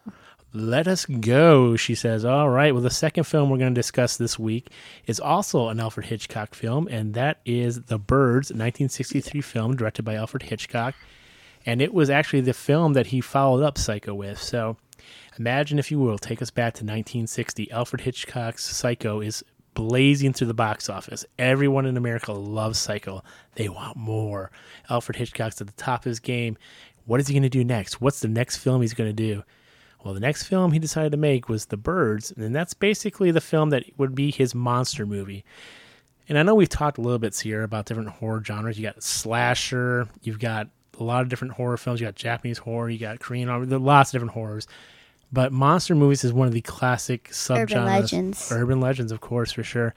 Let 0.56 0.88
us 0.88 1.08
go, 1.08 1.76
she 1.76 1.96
says. 1.96 2.24
All 2.24 2.48
right. 2.48 2.72
Well, 2.74 2.84
the 2.84 2.92
second 2.92 3.24
film 3.24 3.50
we're 3.50 3.58
going 3.58 3.74
to 3.74 3.80
discuss 3.80 4.18
this 4.18 4.38
week 4.38 4.70
is 5.08 5.20
also 5.20 5.70
an 5.70 5.80
Alfred 5.80 6.06
Hitchcock 6.06 6.54
film, 6.54 6.88
and 6.90 7.16
that 7.16 7.40
is 7.44 7.82
The 7.82 7.98
Birds, 7.98 8.52
1963 8.52 9.42
film 9.42 9.76
directed 9.76 10.04
by 10.04 10.14
Alfred 10.14 10.44
Hitchcock. 10.44 10.94
And 11.66 11.82
it 11.82 11.92
was 11.92 12.12
actually 12.12 12.42
the 12.42 12.54
film 12.54 12.94
that 12.94 13.08
he 13.08 13.20
followed 13.20 13.64
up 13.64 13.80
Psycho 13.80 14.14
with. 14.14 14.40
So 14.40 14.78
imagine, 15.40 15.80
if 15.80 15.90
you 15.90 15.98
will, 15.98 16.20
take 16.20 16.40
us 16.40 16.52
back 16.52 16.74
to 16.76 16.84
1960. 16.84 17.72
Alfred 17.72 18.02
Hitchcock's 18.02 18.64
Psycho 18.64 19.22
is 19.22 19.44
blazing 19.74 20.34
through 20.34 20.48
the 20.48 20.54
box 20.54 20.88
office. 20.88 21.26
Everyone 21.40 21.88
in 21.88 21.98
America 21.98 22.32
loves 22.32 22.78
Psycho. 22.78 23.24
They 23.56 23.70
want 23.70 23.98
more. 23.98 24.52
Alfred 24.88 25.16
Hitchcock's 25.16 25.60
at 25.62 25.66
the 25.66 25.74
top 25.74 26.02
of 26.02 26.12
his 26.12 26.20
game. 26.20 26.58
What 27.06 27.20
is 27.20 27.28
he 27.28 27.34
going 27.34 27.42
to 27.42 27.50
do 27.50 27.64
next? 27.64 28.00
What's 28.00 28.20
the 28.20 28.28
next 28.28 28.58
film 28.58 28.82
he's 28.82 28.94
going 28.94 29.10
to 29.10 29.14
do? 29.14 29.44
Well, 30.04 30.14
the 30.14 30.20
next 30.20 30.44
film 30.44 30.74
he 30.74 30.80
decided 30.80 31.12
to 31.14 31.18
make 31.18 31.48
was 31.48 31.68
The 31.68 31.78
Birds, 31.78 32.34
and 32.36 32.54
that's 32.54 32.74
basically 32.74 33.32
the 33.32 33.42
film 33.42 33.70
that 33.70 33.86
would 33.98 34.14
be 34.14 34.32
his 34.32 34.54
monster 34.54 35.06
movie. 35.06 35.46
And 36.28 36.38
I 36.38 36.44
know 36.44 36.56
we've 36.56 36.70
talked 36.70 36.98
a 36.98 37.02
little 37.02 37.20
bit 37.20 37.38
here 37.38 37.64
about 37.64 37.86
different 37.86 38.10
horror 38.10 38.44
genres. 38.44 38.78
You 38.78 38.84
got 38.84 39.02
slasher, 39.02 40.08
you've 40.22 40.40
got 40.40 40.68
a 41.00 41.04
lot 41.04 41.22
of 41.22 41.30
different 41.30 41.54
horror 41.54 41.78
films. 41.78 42.00
You 42.00 42.08
got 42.08 42.16
Japanese 42.16 42.58
horror, 42.58 42.90
you 42.90 43.00
got 43.00 43.20
Korean 43.20 43.48
horror, 43.48 43.66
there 43.66 43.78
are 43.78 43.82
lots 43.82 44.10
of 44.10 44.14
different 44.14 44.34
horrors. 44.34 44.68
But 45.32 45.52
monster 45.52 45.96
movies 45.96 46.24
is 46.24 46.32
one 46.32 46.48
of 46.48 46.54
the 46.54 46.62
classic 46.62 47.30
subgenres. 47.30 47.72
Urban 47.72 47.86
legends. 47.86 48.52
Urban 48.52 48.80
legends, 48.80 49.12
of 49.12 49.22
course, 49.22 49.52
for 49.52 49.64
sure. 49.64 49.96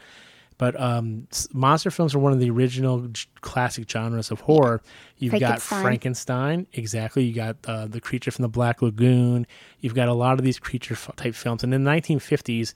But 0.58 0.80
um, 0.80 1.28
monster 1.52 1.90
films 1.90 2.14
are 2.14 2.18
one 2.18 2.32
of 2.32 2.40
the 2.40 2.48
original 2.50 3.08
g- 3.08 3.26
classic 3.42 3.90
genres 3.90 4.30
of 4.30 4.40
horror. 4.40 4.80
You've 5.18 5.32
got 5.32 5.60
Frankenstein. 5.60 5.82
Frankenstein, 5.82 6.66
exactly. 6.72 7.24
You 7.24 7.34
got 7.34 7.56
uh, 7.66 7.86
the 7.86 8.00
creature 8.00 8.30
from 8.30 8.42
the 8.42 8.48
Black 8.48 8.80
Lagoon. 8.80 9.46
You've 9.80 9.94
got 9.94 10.08
a 10.08 10.14
lot 10.14 10.38
of 10.38 10.44
these 10.44 10.58
creature 10.58 10.94
f- 10.94 11.10
type 11.16 11.34
films. 11.34 11.62
And 11.62 11.74
in 11.74 11.84
the 11.84 11.90
1950s, 11.90 12.72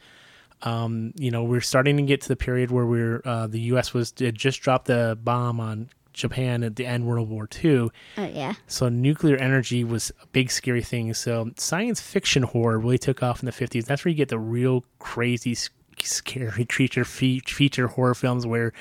um, 0.63 1.13
you 1.17 1.31
know, 1.31 1.43
we're 1.43 1.63
starting 1.63 1.97
to 1.97 2.03
get 2.03 2.21
to 2.23 2.29
the 2.29 2.37
period 2.37 2.71
where 2.71 2.85
we're 2.85 3.23
uh, 3.25 3.47
the 3.47 3.61
U.S. 3.61 3.95
was 3.95 4.13
just 4.13 4.61
dropped 4.61 4.87
the 4.87 5.19
bomb 5.23 5.59
on 5.59 5.89
Japan 6.13 6.63
at 6.63 6.77
the 6.77 6.85
end 6.85 7.07
World 7.07 7.31
War 7.31 7.49
II. 7.65 7.89
Oh 8.19 8.25
yeah. 8.27 8.55
So 8.67 8.89
nuclear 8.91 9.37
energy 9.37 9.85
was 9.85 10.13
a 10.23 10.27
big 10.27 10.51
scary 10.51 10.83
thing. 10.83 11.15
So 11.15 11.51
science 11.57 12.01
fiction 12.01 12.43
horror 12.43 12.79
really 12.79 12.99
took 12.99 13.23
off 13.23 13.41
in 13.41 13.47
the 13.47 13.53
50s. 13.53 13.87
That's 13.87 14.05
where 14.05 14.11
you 14.11 14.17
get 14.17 14.29
the 14.29 14.39
real 14.39 14.85
crazy, 14.99 15.57
scary 16.05 16.65
creature 16.65 17.05
fe- 17.05 17.41
feature 17.41 17.89
horror 17.89 18.15
films 18.15 18.47
where 18.47 18.73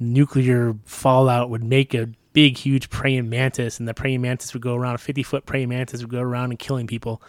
nuclear 0.00 0.76
fallout 0.84 1.50
would 1.50 1.64
make 1.64 1.94
a 1.94 2.08
big, 2.32 2.56
huge 2.56 2.90
praying 2.90 3.28
mantis, 3.28 3.78
and 3.78 3.88
the 3.88 3.94
praying 3.94 4.20
mantis 4.20 4.52
would 4.52 4.62
go 4.62 4.74
around, 4.74 4.94
a 4.94 4.98
50 4.98 5.22
foot 5.22 5.46
praying 5.46 5.68
mantis 5.68 6.00
would 6.00 6.10
go 6.10 6.20
around 6.20 6.50
and 6.50 6.58
killing 6.58 6.86
people. 6.86 7.20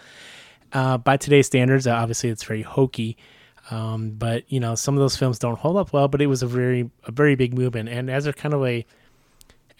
Uh, 0.72 0.98
by 0.98 1.18
today's 1.18 1.48
standards, 1.48 1.88
uh, 1.88 1.92
obviously 1.92 2.30
it's 2.30 2.44
very 2.44 2.62
hokey. 2.62 3.18
Um, 3.72 4.12
but 4.12 4.44
you 4.52 4.60
know, 4.60 4.76
some 4.76 4.96
of 4.96 5.00
those 5.00 5.16
films 5.18 5.40
don't 5.40 5.58
hold 5.58 5.78
up 5.78 5.94
well. 5.94 6.08
But 6.08 6.22
it 6.22 6.28
was 6.28 6.44
a 6.44 6.48
very, 6.48 6.90
a 7.06 7.12
very 7.12 7.36
big 7.36 7.54
movement, 7.54 7.90
and 7.90 8.10
as 8.10 8.26
a 8.26 8.34
kind 8.34 8.54
of 8.54 8.66
a 8.66 8.86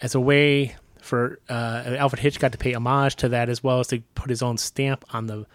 as 0.00 0.14
a 0.14 0.20
way 0.20 0.76
for 1.00 1.38
uh, 1.48 1.96
Alfred 1.98 2.20
Hitchcock 2.20 2.52
to 2.52 2.58
pay 2.58 2.72
homage 2.74 3.16
to 3.16 3.28
that, 3.30 3.48
as 3.48 3.62
well 3.62 3.80
as 3.80 3.88
to 3.88 4.00
put 4.14 4.30
his 4.30 4.42
own 4.42 4.58
stamp 4.58 5.04
on 5.12 5.26
the 5.26 5.46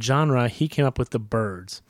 genre, 0.00 0.48
he 0.48 0.68
came 0.68 0.86
up 0.86 0.98
with 0.98 1.10
the 1.10 1.18
Birds. 1.18 1.82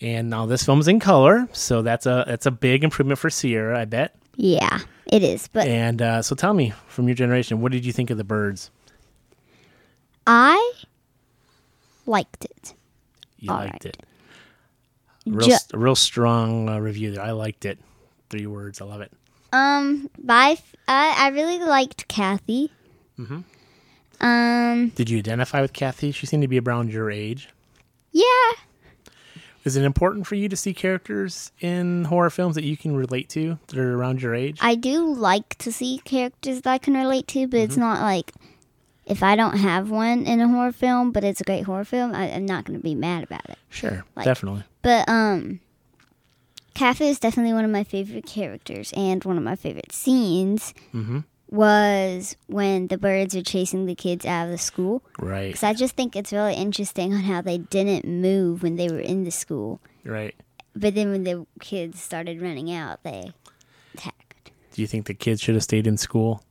And 0.00 0.28
now 0.30 0.46
this 0.46 0.64
film's 0.64 0.88
in 0.88 1.00
color, 1.00 1.48
so 1.52 1.80
that's 1.82 2.04
a 2.06 2.24
that's 2.26 2.46
a 2.46 2.50
big 2.50 2.84
improvement 2.84 3.18
for 3.18 3.30
Sierra, 3.30 3.78
I 3.80 3.84
bet. 3.84 4.14
Yeah, 4.36 4.80
it 5.06 5.22
is. 5.22 5.48
But 5.48 5.68
And 5.68 6.02
uh, 6.02 6.22
so, 6.22 6.34
tell 6.34 6.52
me, 6.54 6.72
from 6.88 7.06
your 7.08 7.14
generation, 7.14 7.60
what 7.60 7.70
did 7.72 7.86
you 7.86 7.92
think 7.92 8.10
of 8.10 8.18
the 8.18 8.24
Birds? 8.24 8.70
I 10.26 10.72
liked 12.06 12.44
it. 12.44 12.74
You 13.38 13.50
All 13.50 13.58
liked 13.58 13.84
right. 13.84 13.86
it. 13.86 14.06
Real, 15.26 15.48
Ju- 15.48 15.56
real 15.78 15.94
strong 15.94 16.68
uh, 16.68 16.78
review 16.78 17.12
there. 17.12 17.22
I 17.22 17.30
liked 17.30 17.64
it. 17.64 17.78
Three 18.30 18.46
words. 18.46 18.80
I 18.80 18.84
love 18.84 19.00
it. 19.00 19.12
Um, 19.52 20.10
by 20.18 20.56
I 20.88 21.14
I 21.16 21.28
really 21.28 21.60
liked 21.60 22.08
Kathy. 22.08 22.72
Mm-hmm. 23.18 23.40
Um, 24.26 24.88
Did 24.90 25.08
you 25.10 25.18
identify 25.18 25.60
with 25.60 25.72
Kathy? 25.72 26.10
She 26.10 26.26
seemed 26.26 26.42
to 26.42 26.48
be 26.48 26.58
around 26.58 26.90
your 26.92 27.10
age. 27.10 27.48
yeah, 28.12 28.22
Is 29.64 29.76
it 29.76 29.84
important 29.84 30.26
for 30.26 30.34
you 30.34 30.48
to 30.50 30.56
see 30.56 30.74
characters 30.74 31.50
in 31.60 32.04
horror 32.04 32.30
films 32.30 32.54
that 32.54 32.64
you 32.64 32.76
can 32.76 32.94
relate 32.94 33.28
to 33.30 33.58
that 33.68 33.78
are 33.78 33.96
around 33.96 34.20
your 34.22 34.34
age? 34.34 34.58
I 34.60 34.74
do 34.74 35.06
like 35.12 35.56
to 35.58 35.72
see 35.72 36.00
characters 36.04 36.60
that 36.62 36.70
I 36.70 36.78
can 36.78 36.94
relate 36.94 37.26
to, 37.28 37.46
but 37.46 37.56
Mm-hmm. 37.56 37.64
it's 37.64 37.76
not 37.76 38.00
like 38.02 38.32
if 39.06 39.22
I 39.22 39.36
don't 39.36 39.56
have 39.58 39.90
one 39.90 40.24
in 40.26 40.40
a 40.40 40.48
horror 40.48 40.72
film, 40.72 41.12
but 41.12 41.24
it's 41.24 41.40
a 41.40 41.44
great 41.44 41.64
horror 41.64 41.84
film, 41.84 42.14
I, 42.14 42.30
I'm 42.32 42.46
not 42.46 42.64
going 42.64 42.78
to 42.78 42.82
be 42.82 42.94
mad 42.94 43.24
about 43.24 43.48
it. 43.48 43.58
sure, 43.70 44.04
like- 44.16 44.24
definitely. 44.26 44.64
But 44.82 45.08
um, 45.08 45.60
is 47.00 47.18
definitely 47.18 47.52
one 47.54 47.64
of 47.64 47.70
my 47.70 47.84
favorite 47.84 48.26
characters, 48.26 48.92
and 48.96 49.24
one 49.24 49.38
of 49.38 49.44
my 49.44 49.56
favorite 49.56 49.92
scenes 49.92 50.74
Mm-hmm. 50.94 51.20
Was 51.54 52.36
when 52.46 52.88
the 52.88 52.98
birds 52.98 53.34
are 53.36 53.42
chasing 53.42 53.86
the 53.86 53.94
kids 53.94 54.26
out 54.26 54.46
of 54.46 54.50
the 54.50 54.58
school. 54.58 55.02
Right, 55.18 55.48
Because 55.48 55.62
I 55.62 55.72
just 55.72 55.94
think 55.96 56.16
it's 56.16 56.32
really 56.32 56.54
interesting 56.54 57.14
on 57.14 57.20
how 57.20 57.40
they 57.40 57.58
didn't 57.58 58.04
move 58.04 58.62
when 58.62 58.76
they 58.76 58.88
were 58.90 58.98
in 59.00 59.24
the 59.24 59.30
school, 59.30 59.80
right. 60.04 60.34
but 60.74 60.94
then 60.94 61.10
when 61.10 61.24
the 61.24 61.46
kids 61.60 62.02
started 62.02 62.42
running 62.42 62.72
out, 62.72 63.02
they 63.04 63.32
attacked. 63.94 64.50
Do 64.72 64.82
you 64.82 64.86
think 64.88 65.06
the 65.06 65.14
kids 65.14 65.40
should 65.40 65.54
have 65.54 65.62
stayed 65.64 65.86
in 65.86 65.96
school? 65.96 66.42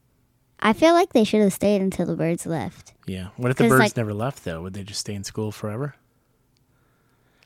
I 0.60 0.72
feel 0.72 0.94
like 0.94 1.12
they 1.12 1.26
should 1.26 1.42
have 1.42 1.52
stayed 1.52 1.82
until 1.82 2.06
the 2.06 2.16
birds 2.16 2.46
left. 2.46 2.94
Yeah. 3.06 3.28
What 3.36 3.52
if 3.52 3.58
the 3.58 3.68
birds 3.68 3.80
like- 3.80 3.98
never 3.98 4.14
left 4.14 4.46
though? 4.46 4.62
Would 4.62 4.74
they 4.74 4.84
just 4.84 5.02
stay 5.02 5.14
in 5.14 5.26
school 5.26 5.52
forever? 5.52 5.96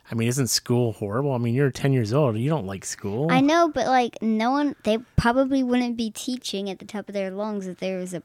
I 0.09 0.15
mean, 0.15 0.27
isn't 0.29 0.47
school 0.47 0.93
horrible? 0.93 1.33
I 1.33 1.37
mean, 1.37 1.53
you're 1.53 1.69
10 1.69 1.91
years 1.91 2.13
old. 2.13 2.37
You 2.37 2.49
don't 2.49 2.65
like 2.65 2.85
school. 2.85 3.27
I 3.29 3.41
know, 3.41 3.69
but 3.69 3.87
like 3.87 4.21
no 4.21 4.51
one, 4.51 4.75
they 4.83 4.99
probably 5.17 5.63
wouldn't 5.63 5.97
be 5.97 6.11
teaching 6.11 6.69
at 6.69 6.79
the 6.79 6.85
top 6.85 7.09
of 7.09 7.13
their 7.13 7.29
lungs 7.31 7.67
if 7.67 7.79
there 7.79 7.97
was 7.97 8.13
a 8.13 8.23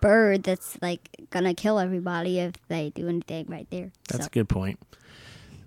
bird 0.00 0.42
that's 0.44 0.78
like 0.80 1.08
gonna 1.30 1.54
kill 1.54 1.78
everybody 1.78 2.38
if 2.38 2.52
they 2.68 2.90
do 2.90 3.08
anything 3.08 3.46
right 3.48 3.66
there. 3.70 3.92
That's 4.08 4.24
so. 4.24 4.28
a 4.28 4.30
good 4.30 4.48
point. 4.48 4.78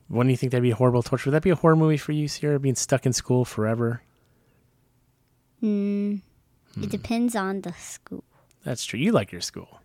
When 0.07 0.27
do 0.27 0.31
you 0.31 0.37
think 0.37 0.51
that'd 0.51 0.63
be 0.63 0.71
a 0.71 0.75
horrible 0.75 1.03
torture? 1.03 1.29
Would 1.29 1.35
that 1.35 1.43
be 1.43 1.49
a 1.49 1.55
horror 1.55 1.75
movie 1.75 1.97
for 1.97 2.13
you, 2.13 2.27
Sierra? 2.27 2.59
Being 2.59 2.75
stuck 2.75 3.05
in 3.05 3.13
school 3.13 3.45
forever? 3.45 4.01
Mm, 5.61 6.21
Hmm. 6.77 6.83
It 6.83 6.89
depends 6.91 7.35
on 7.35 7.61
the 7.61 7.73
school. 7.73 8.23
That's 8.63 8.85
true. 8.85 8.99
You 8.99 9.11
like 9.11 9.31
your 9.31 9.41
school. 9.41 9.79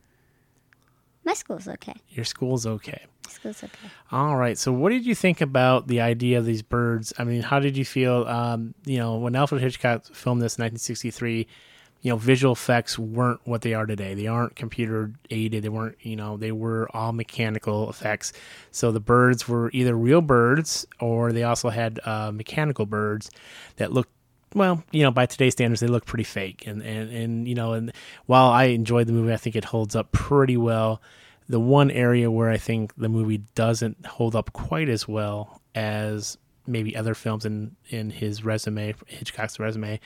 My 1.25 1.35
school's 1.35 1.69
okay. 1.69 1.95
Your 2.11 2.25
school's 2.25 2.67
okay. 2.67 3.05
My 3.27 3.33
school's 3.33 3.63
okay. 3.63 3.89
All 4.11 4.37
right. 4.37 4.59
So, 4.59 4.73
what 4.73 4.91
did 4.91 5.07
you 5.07 5.15
think 5.15 5.41
about 5.41 5.87
the 5.87 6.01
idea 6.01 6.39
of 6.39 6.45
these 6.45 6.63
birds? 6.63 7.13
I 7.19 7.25
mean, 7.25 7.43
how 7.43 7.61
did 7.61 7.77
you 7.77 7.85
feel? 7.85 8.27
Um, 8.27 8.75
you 8.85 8.99
know, 8.99 9.17
when 9.17 9.37
Alfred 9.37 9.63
Hitchcock 9.63 10.05
filmed 10.07 10.43
this 10.43 10.59
in 10.59 10.65
1963, 10.65 11.47
you 12.03 12.11
know, 12.11 12.17
visual 12.17 12.53
effects 12.53 12.99
weren't 12.99 13.41
what 13.45 13.63
they 13.63 13.75
are 13.75 13.87
today. 13.87 14.15
They 14.15 14.27
aren't 14.27 14.57
computer 14.57 15.13
aided. 15.31 15.63
They 15.63 15.69
weren't, 15.69 15.97
you 16.03 16.17
know, 16.17 16.37
they 16.37 16.51
were 16.51 16.89
all 16.95 17.13
mechanical 17.13 17.89
effects. 17.89 18.33
So 18.73 18.91
the 18.91 19.01
birds 19.01 19.47
were 19.47 19.71
either 19.73 19.95
real 19.95 20.21
birds 20.21 20.85
or 20.99 21.33
they 21.33 21.45
also 21.45 21.69
had 21.69 22.01
uh, 22.05 22.33
mechanical 22.33 22.87
birds 22.87 23.31
that 23.77 23.93
looked 23.93 24.11
well, 24.55 24.83
you 24.93 25.03
know, 25.03 25.11
by 25.11 25.27
today's 25.27 25.53
standards, 25.53 25.81
they 25.81 25.87
look 25.87 26.05
pretty 26.07 26.25
fake. 26.25 26.67
And, 26.67 26.83
and, 26.83 27.11
and, 27.11 27.49
you 27.49 27.55
know, 27.55 27.73
and 27.73 27.93
while 28.27 28.51
I 28.51 28.65
enjoyed 28.65 29.07
the 29.07 29.13
movie, 29.13 29.33
I 29.33 29.37
think 29.37 29.57
it 29.57 29.65
holds 29.65 29.95
up 29.97 30.13
pretty 30.13 30.57
well. 30.57 31.01
The 31.49 31.61
one 31.61 31.91
area 31.91 32.31
where 32.31 32.51
I 32.51 32.57
think 32.57 32.95
the 32.97 33.09
movie 33.09 33.43
doesn't 33.55 34.07
hold 34.07 34.35
up 34.37 34.53
quite 34.53 34.89
as 34.89 35.07
well 35.09 35.61
as 35.75 36.39
maybe 36.67 36.97
other 36.97 37.15
films 37.15 37.45
in, 37.45 37.75
in 37.89 38.11
his 38.11 38.45
resume, 38.45 38.95
Hitchcock's 39.07 39.59
resume, 39.59 39.99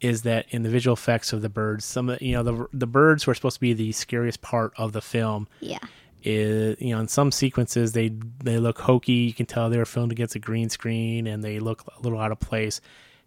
is 0.00 0.22
that 0.22 0.46
in 0.50 0.62
the 0.62 0.70
visual 0.70 0.94
effects 0.94 1.32
of 1.32 1.42
the 1.42 1.48
birds, 1.48 1.84
some 1.84 2.08
of 2.08 2.18
the, 2.18 2.24
you 2.26 2.32
know, 2.32 2.42
the, 2.42 2.66
the 2.72 2.86
birds 2.86 3.24
who 3.24 3.30
are 3.30 3.34
supposed 3.34 3.56
to 3.56 3.60
be 3.60 3.72
the 3.74 3.92
scariest 3.92 4.40
part 4.40 4.72
of 4.76 4.92
the 4.92 5.00
film 5.02 5.46
Yeah. 5.60 5.78
is 6.22 6.76
you 6.80 6.94
know 6.94 7.00
in 7.00 7.08
some 7.08 7.30
sequences 7.30 7.92
they 7.92 8.08
they 8.42 8.58
look 8.58 8.78
hokey 8.78 9.12
you 9.12 9.34
can 9.34 9.44
tell 9.46 9.68
they 9.68 9.76
were 9.76 9.84
filmed 9.84 10.10
against 10.10 10.34
a 10.34 10.38
green 10.38 10.70
screen 10.70 11.26
and 11.26 11.44
they 11.44 11.58
look 11.60 11.82
a 11.96 12.00
little 12.00 12.18
out 12.18 12.32
of 12.32 12.40
place 12.40 12.80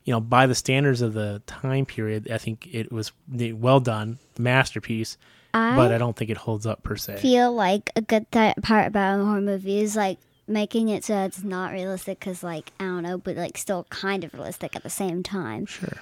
you 0.07 0.13
know 0.13 0.21
by 0.21 0.47
the 0.47 0.55
standards 0.55 1.01
of 1.01 1.13
the 1.13 1.41
time 1.45 1.85
period 1.85 2.31
i 2.31 2.37
think 2.37 2.67
it 2.73 2.91
was 2.91 3.11
well 3.29 3.79
done 3.81 4.17
masterpiece 4.39 5.17
I 5.53 5.75
but 5.75 5.91
i 5.91 5.97
don't 5.97 6.15
think 6.15 6.31
it 6.31 6.37
holds 6.37 6.65
up 6.65 6.81
per 6.81 6.95
se. 6.95 7.17
feel 7.17 7.51
like 7.51 7.91
a 7.95 8.01
good 8.01 8.31
th- 8.31 8.55
part 8.63 8.87
about 8.87 9.19
a 9.19 9.23
horror 9.25 9.41
movie 9.41 9.81
is 9.81 9.95
like 9.95 10.17
making 10.47 10.87
it 10.87 11.03
so 11.03 11.25
it's 11.25 11.43
not 11.43 11.73
realistic 11.73 12.19
because 12.19 12.41
like 12.41 12.71
i 12.79 12.85
don't 12.85 13.03
know 13.03 13.17
but 13.17 13.35
like 13.35 13.57
still 13.57 13.85
kind 13.89 14.23
of 14.23 14.33
realistic 14.33 14.75
at 14.75 14.83
the 14.83 14.89
same 14.89 15.21
time. 15.21 15.65
Sure. 15.65 15.97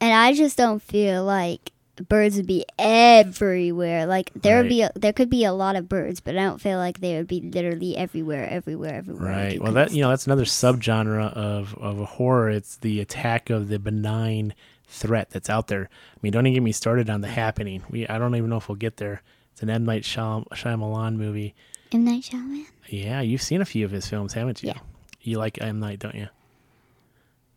And 0.00 0.12
i 0.12 0.32
just 0.32 0.56
don't 0.56 0.80
feel 0.80 1.24
like 1.24 1.72
birds 2.08 2.36
would 2.36 2.46
be 2.46 2.64
everywhere 2.78 4.06
like 4.06 4.30
there 4.34 4.56
would 4.56 4.68
be 4.68 4.80
a, 4.80 4.90
there 4.94 5.12
could 5.12 5.28
be 5.28 5.44
a 5.44 5.52
lot 5.52 5.76
of 5.76 5.88
birds 5.90 6.20
but 6.20 6.36
i 6.36 6.42
don't 6.42 6.60
feel 6.60 6.78
like 6.78 7.00
they 7.00 7.16
would 7.16 7.26
be 7.26 7.40
literally 7.40 7.96
everywhere 7.96 8.48
everywhere 8.48 8.94
everywhere 8.94 9.30
right 9.30 9.60
well 9.62 9.72
that 9.72 9.92
you 9.92 10.00
know 10.00 10.08
that's 10.08 10.26
another 10.26 10.44
subgenre 10.44 11.30
of 11.34 11.76
of 11.78 11.98
horror 11.98 12.48
it's 12.48 12.76
the 12.78 12.98
attack 12.98 13.50
of 13.50 13.68
the 13.68 13.78
benign 13.78 14.54
threat 14.86 15.28
that's 15.30 15.50
out 15.50 15.68
there 15.68 15.90
i 16.14 16.18
mean 16.22 16.32
don't 16.32 16.46
even 16.46 16.54
get 16.54 16.62
me 16.62 16.72
started 16.72 17.10
on 17.10 17.20
the 17.20 17.28
happening 17.28 17.82
we 17.90 18.08
i 18.08 18.16
don't 18.16 18.34
even 18.36 18.48
know 18.48 18.56
if 18.56 18.68
we'll 18.70 18.76
get 18.76 18.96
there 18.96 19.20
it's 19.52 19.62
an 19.62 19.70
M. 19.70 19.84
Night 19.84 20.02
Shyam- 20.02 20.48
Shyamalan 20.48 21.16
movie. 21.16 21.54
M. 21.92 22.04
Night 22.04 22.22
Shyamalan? 22.22 22.66
Yeah, 22.88 23.20
you've 23.20 23.42
seen 23.42 23.60
a 23.60 23.64
few 23.64 23.84
of 23.84 23.90
his 23.90 24.08
films, 24.08 24.32
haven't 24.32 24.62
you? 24.62 24.68
Yeah. 24.68 24.80
You 25.20 25.38
like 25.38 25.60
M. 25.60 25.78
Night, 25.78 25.98
don't 25.98 26.14
you? 26.14 26.28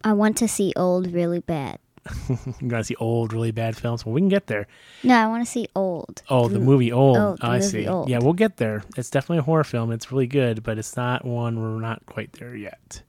I 0.04 0.13
want 0.13 0.38
to 0.38 0.48
see 0.48 0.74
old 0.76 1.12
really 1.12 1.39
bad. 1.39 1.80
You 2.62 2.68
gotta 2.68 2.84
see 2.84 2.96
old, 2.96 3.34
really 3.34 3.52
bad 3.52 3.76
films. 3.76 4.06
Well, 4.06 4.13
we 4.13 4.22
can 4.22 4.30
get 4.30 4.48
there. 4.48 4.68
No, 5.04 5.15
I 5.15 5.28
want 5.28 5.46
to 5.46 5.52
see 5.52 5.68
old. 5.76 6.22
Oh, 6.30 6.48
the 6.48 6.60
movie 6.60 6.91
Old. 6.91 7.18
Oh, 7.18 7.36
the 7.39 7.46
I 7.46 7.58
movie 7.58 7.68
see. 7.68 7.88
Old. 7.88 8.10
Yeah, 8.10 8.20
we'll 8.20 8.34
get 8.34 8.58
there. 8.58 8.84
It's 8.98 9.10
definitely 9.10 9.39
a 9.39 9.44
horror 9.44 9.63
film. 9.63 9.91
It's 9.91 10.12
really 10.12 10.28
good, 10.28 10.63
but 10.63 10.78
it's 10.78 10.96
not 10.96 11.26
one 11.26 11.60
we're 11.60 11.80
not 11.80 12.06
quite 12.06 12.34
there 12.34 12.56
yet. 12.56 13.02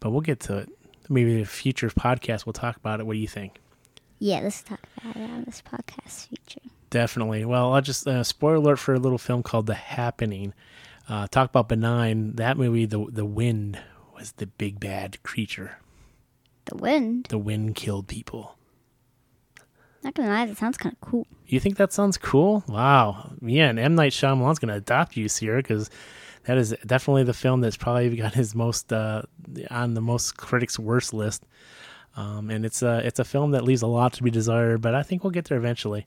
But 0.00 0.10
we'll 0.10 0.20
get 0.20 0.40
to 0.40 0.58
it. 0.58 0.70
Maybe 1.08 1.40
a 1.42 1.44
future 1.44 1.88
podcast 1.90 2.46
we'll 2.46 2.52
talk 2.52 2.76
about 2.76 3.00
it. 3.00 3.06
What 3.06 3.14
do 3.14 3.18
you 3.18 3.28
think? 3.28 3.60
Yeah, 4.18 4.40
let's 4.40 4.62
talk 4.62 4.80
about 4.98 5.16
it 5.16 5.30
on 5.30 5.44
this 5.44 5.62
podcast 5.62 6.28
feature. 6.28 6.60
Definitely. 6.90 7.44
Well, 7.44 7.72
I'll 7.72 7.80
just 7.80 8.06
uh, 8.06 8.22
spoiler 8.22 8.56
alert 8.56 8.78
for 8.78 8.94
a 8.94 8.98
little 8.98 9.18
film 9.18 9.42
called 9.42 9.66
The 9.66 9.74
Happening. 9.74 10.54
Uh, 11.08 11.26
talk 11.26 11.50
about 11.50 11.68
benign. 11.68 12.36
That 12.36 12.56
movie, 12.56 12.86
the 12.86 13.04
the 13.10 13.24
wind, 13.24 13.80
was 14.14 14.32
the 14.32 14.46
big 14.46 14.78
bad 14.78 15.22
creature. 15.22 15.78
The 16.66 16.76
wind. 16.76 17.26
The 17.28 17.38
wind 17.38 17.74
killed 17.74 18.08
people. 18.08 18.56
Not 20.02 20.14
gonna 20.14 20.28
lie, 20.30 20.46
that 20.46 20.56
sounds 20.58 20.76
kind 20.78 20.94
of 20.94 21.00
cool. 21.00 21.26
You 21.46 21.60
think 21.60 21.76
that 21.76 21.92
sounds 21.92 22.16
cool? 22.16 22.64
Wow. 22.66 23.32
Yeah, 23.40 23.68
and 23.68 23.78
M. 23.78 23.94
Night 23.94 24.12
Shyamalan's 24.12 24.58
to 24.70 24.74
adopt 24.74 25.16
you, 25.16 25.28
Sierra, 25.28 25.58
because 25.62 25.90
that 26.44 26.58
is 26.58 26.74
definitely 26.84 27.22
the 27.22 27.34
film 27.34 27.60
that's 27.60 27.76
probably 27.76 28.14
got 28.16 28.34
his 28.34 28.54
most 28.54 28.92
uh, 28.92 29.22
on 29.70 29.94
the 29.94 30.00
most 30.00 30.36
critics' 30.36 30.78
worst 30.78 31.14
list. 31.14 31.44
Um, 32.16 32.50
and 32.50 32.66
it's 32.66 32.82
a 32.82 32.98
it's 33.06 33.20
a 33.20 33.24
film 33.24 33.52
that 33.52 33.64
leaves 33.64 33.82
a 33.82 33.86
lot 33.86 34.12
to 34.14 34.22
be 34.22 34.30
desired, 34.30 34.80
but 34.82 34.94
I 34.94 35.02
think 35.02 35.22
we'll 35.24 35.30
get 35.30 35.44
there 35.46 35.56
eventually. 35.58 36.06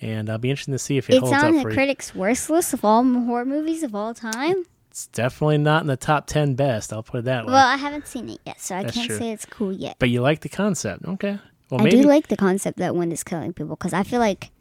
And 0.00 0.28
I'll 0.28 0.38
be 0.38 0.50
interested 0.50 0.72
to 0.72 0.78
see 0.78 0.96
if 0.96 1.08
it 1.08 1.14
It's 1.14 1.20
holds 1.20 1.34
on 1.34 1.44
up 1.50 1.54
the 1.54 1.62
for 1.62 1.68
you. 1.70 1.74
critics' 1.74 2.14
worst 2.14 2.50
list 2.50 2.72
of 2.72 2.84
all 2.84 3.04
horror 3.04 3.44
movies 3.44 3.82
of 3.82 3.94
all 3.94 4.12
time. 4.14 4.64
It's 4.94 5.08
definitely 5.08 5.58
not 5.58 5.82
in 5.82 5.88
the 5.88 5.96
top 5.96 6.28
ten 6.28 6.54
best. 6.54 6.92
I'll 6.92 7.02
put 7.02 7.18
it 7.18 7.24
that 7.24 7.46
way. 7.46 7.52
Well, 7.52 7.66
I 7.66 7.76
haven't 7.76 8.06
seen 8.06 8.28
it 8.28 8.38
yet, 8.46 8.60
so 8.60 8.76
I 8.76 8.84
That's 8.84 8.94
can't 8.94 9.08
true. 9.08 9.18
say 9.18 9.32
it's 9.32 9.44
cool 9.44 9.72
yet. 9.72 9.96
but 9.98 10.08
you 10.08 10.20
like 10.20 10.42
the 10.42 10.48
concept, 10.48 11.04
okay? 11.04 11.40
Well, 11.68 11.80
I 11.80 11.84
maybe 11.84 12.02
do 12.02 12.08
like 12.08 12.28
the 12.28 12.36
concept 12.36 12.78
that 12.78 12.94
wind 12.94 13.12
is 13.12 13.24
killing 13.24 13.52
people 13.52 13.74
because 13.74 13.92
I 13.92 14.04
feel 14.04 14.20
like 14.20 14.52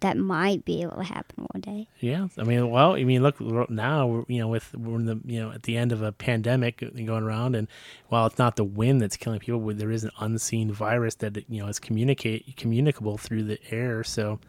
that 0.00 0.16
might 0.16 0.64
be 0.64 0.80
able 0.80 0.96
to 0.96 1.02
happen 1.02 1.44
one 1.52 1.60
day. 1.60 1.86
Yeah, 2.00 2.28
I 2.38 2.44
mean, 2.44 2.70
well, 2.70 2.94
I 2.94 3.04
mean, 3.04 3.22
look 3.22 3.38
now, 3.68 4.24
you 4.26 4.38
know, 4.38 4.48
with 4.48 4.74
we're 4.74 4.96
in 4.96 5.04
the 5.04 5.20
you 5.26 5.38
know 5.40 5.52
at 5.52 5.64
the 5.64 5.76
end 5.76 5.92
of 5.92 6.00
a 6.00 6.12
pandemic 6.12 6.78
going 6.80 7.22
around, 7.22 7.54
and 7.54 7.68
while 8.08 8.24
it's 8.24 8.38
not 8.38 8.56
the 8.56 8.64
wind 8.64 9.02
that's 9.02 9.18
killing 9.18 9.38
people, 9.38 9.60
there 9.74 9.90
is 9.90 10.04
an 10.04 10.12
unseen 10.18 10.72
virus 10.72 11.16
that 11.16 11.36
you 11.50 11.60
know 11.62 11.68
is 11.68 11.78
communicate 11.78 12.56
communicable 12.56 13.18
through 13.18 13.42
the 13.42 13.58
air. 13.70 14.02
So, 14.02 14.40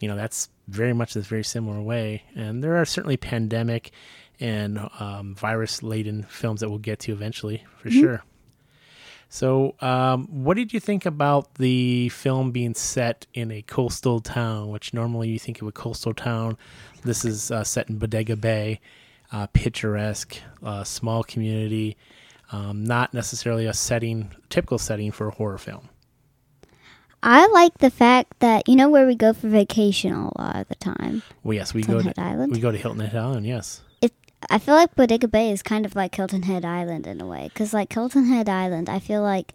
you 0.00 0.06
know, 0.06 0.16
that's 0.16 0.50
very 0.68 0.92
much 0.92 1.14
this 1.14 1.26
very 1.28 1.44
similar 1.44 1.80
way. 1.80 2.24
And 2.34 2.62
there 2.62 2.76
are 2.76 2.84
certainly 2.84 3.16
pandemic 3.16 3.90
and 4.40 4.78
um, 4.98 5.34
virus 5.34 5.82
laden 5.82 6.24
films 6.24 6.60
that 6.60 6.68
we'll 6.68 6.78
get 6.78 6.98
to 7.00 7.12
eventually 7.12 7.64
for 7.78 7.90
sure. 7.90 8.24
So, 9.28 9.74
um, 9.80 10.26
what 10.28 10.56
did 10.56 10.72
you 10.72 10.78
think 10.78 11.06
about 11.06 11.56
the 11.56 12.08
film 12.10 12.52
being 12.52 12.74
set 12.74 13.26
in 13.34 13.50
a 13.50 13.62
coastal 13.62 14.20
town, 14.20 14.68
which 14.68 14.94
normally 14.94 15.28
you 15.28 15.40
think 15.40 15.60
of 15.60 15.66
a 15.66 15.72
coastal 15.72 16.14
town? 16.14 16.56
This 17.02 17.24
is 17.24 17.50
uh, 17.50 17.64
set 17.64 17.88
in 17.88 17.98
Bodega 17.98 18.36
Bay, 18.36 18.80
uh, 19.32 19.48
picturesque, 19.48 20.36
uh, 20.62 20.84
small 20.84 21.24
community, 21.24 21.96
um, 22.52 22.84
not 22.84 23.12
necessarily 23.12 23.66
a 23.66 23.74
setting, 23.74 24.30
typical 24.50 24.78
setting 24.78 25.10
for 25.10 25.26
a 25.26 25.32
horror 25.32 25.58
film. 25.58 25.88
I 27.20 27.46
like 27.48 27.78
the 27.78 27.90
fact 27.90 28.38
that 28.40 28.68
you 28.68 28.76
know 28.76 28.88
where 28.90 29.06
we 29.06 29.16
go 29.16 29.32
for 29.32 29.48
vacation 29.48 30.12
a 30.12 30.40
lot 30.40 30.56
of 30.56 30.68
the 30.68 30.74
time. 30.76 31.22
Well, 31.42 31.54
yes, 31.54 31.72
we 31.74 31.82
go 31.82 31.98
to 31.98 32.04
Head 32.04 32.18
Island. 32.18 32.52
we 32.52 32.60
go 32.60 32.70
to 32.70 32.78
Hilton 32.78 33.00
Head 33.00 33.16
Island. 33.16 33.46
Yes. 33.46 33.80
I 34.50 34.58
feel 34.58 34.74
like 34.74 34.94
Bodega 34.94 35.28
Bay 35.28 35.50
is 35.50 35.62
kind 35.62 35.84
of 35.86 35.94
like 35.96 36.14
Hilton 36.14 36.42
Head 36.42 36.64
Island 36.64 37.06
in 37.06 37.20
a 37.20 37.26
way, 37.26 37.50
because 37.52 37.72
like 37.74 37.92
Hilton 37.92 38.26
Head 38.26 38.48
Island, 38.48 38.88
I 38.88 38.98
feel 38.98 39.22
like, 39.22 39.52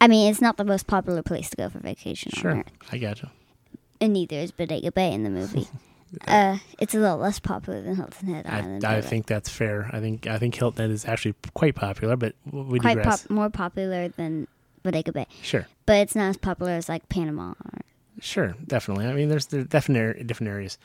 I 0.00 0.08
mean, 0.08 0.30
it's 0.30 0.40
not 0.40 0.56
the 0.56 0.64
most 0.64 0.86
popular 0.86 1.22
place 1.22 1.50
to 1.50 1.56
go 1.56 1.68
for 1.68 1.78
vacation 1.78 2.32
on 2.36 2.40
sure, 2.40 2.64
I 2.92 2.98
gotcha. 2.98 3.30
and 4.00 4.12
neither 4.12 4.36
is 4.36 4.50
Bodega 4.50 4.92
Bay 4.92 5.12
in 5.12 5.24
the 5.24 5.30
movie. 5.30 5.68
uh, 6.26 6.58
it's 6.78 6.94
a 6.94 6.98
little 6.98 7.18
less 7.18 7.38
popular 7.38 7.80
than 7.82 7.96
Hilton 7.96 8.28
Head 8.34 8.46
I, 8.48 8.58
Island. 8.58 8.84
I 8.84 8.96
but, 8.96 9.04
think 9.04 9.26
that's 9.26 9.48
fair. 9.48 9.88
I 9.92 10.00
think 10.00 10.26
I 10.26 10.38
think 10.38 10.54
Hilton 10.54 10.82
Head 10.82 10.90
is 10.90 11.04
actually 11.04 11.34
quite 11.54 11.74
popular, 11.74 12.16
but 12.16 12.34
we 12.50 12.78
quite 12.80 12.96
digress. 12.96 13.22
pop- 13.22 13.30
more 13.30 13.50
popular 13.50 14.08
than 14.08 14.48
Bodega 14.82 15.12
Bay, 15.12 15.26
Sure. 15.42 15.66
but 15.86 15.96
it's 15.98 16.14
not 16.16 16.30
as 16.30 16.36
popular 16.36 16.72
as 16.72 16.88
like 16.88 17.08
Panama 17.08 17.50
or, 17.64 17.80
Sure, 18.22 18.54
definitely. 18.66 19.06
I 19.06 19.14
mean, 19.14 19.28
there's 19.30 19.46
there 19.46 19.64
definitely 19.64 20.24
different 20.24 20.50
areas. 20.50 20.76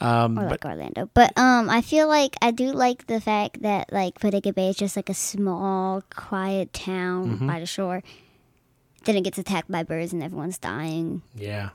Um, 0.00 0.34
but 0.34 0.50
like 0.50 0.64
Orlando. 0.64 1.08
But 1.14 1.36
um, 1.38 1.70
I 1.70 1.80
feel 1.80 2.06
like 2.08 2.36
I 2.42 2.50
do 2.50 2.72
like 2.72 3.06
the 3.06 3.20
fact 3.20 3.62
that 3.62 3.90
like 3.92 4.20
Bodega 4.20 4.52
Bay 4.52 4.68
is 4.68 4.76
just 4.76 4.94
like 4.96 5.08
a 5.08 5.14
small, 5.14 6.02
quiet 6.14 6.72
town 6.72 7.30
Mm-hmm. 7.36 7.46
by 7.46 7.60
the 7.60 7.66
shore. 7.66 8.02
Then 9.04 9.16
it 9.16 9.22
gets 9.24 9.38
attacked 9.38 9.70
by 9.70 9.84
birds 9.84 10.12
and 10.12 10.22
everyone's 10.22 10.58
dying. 10.58 11.22
yeah, 11.34 11.70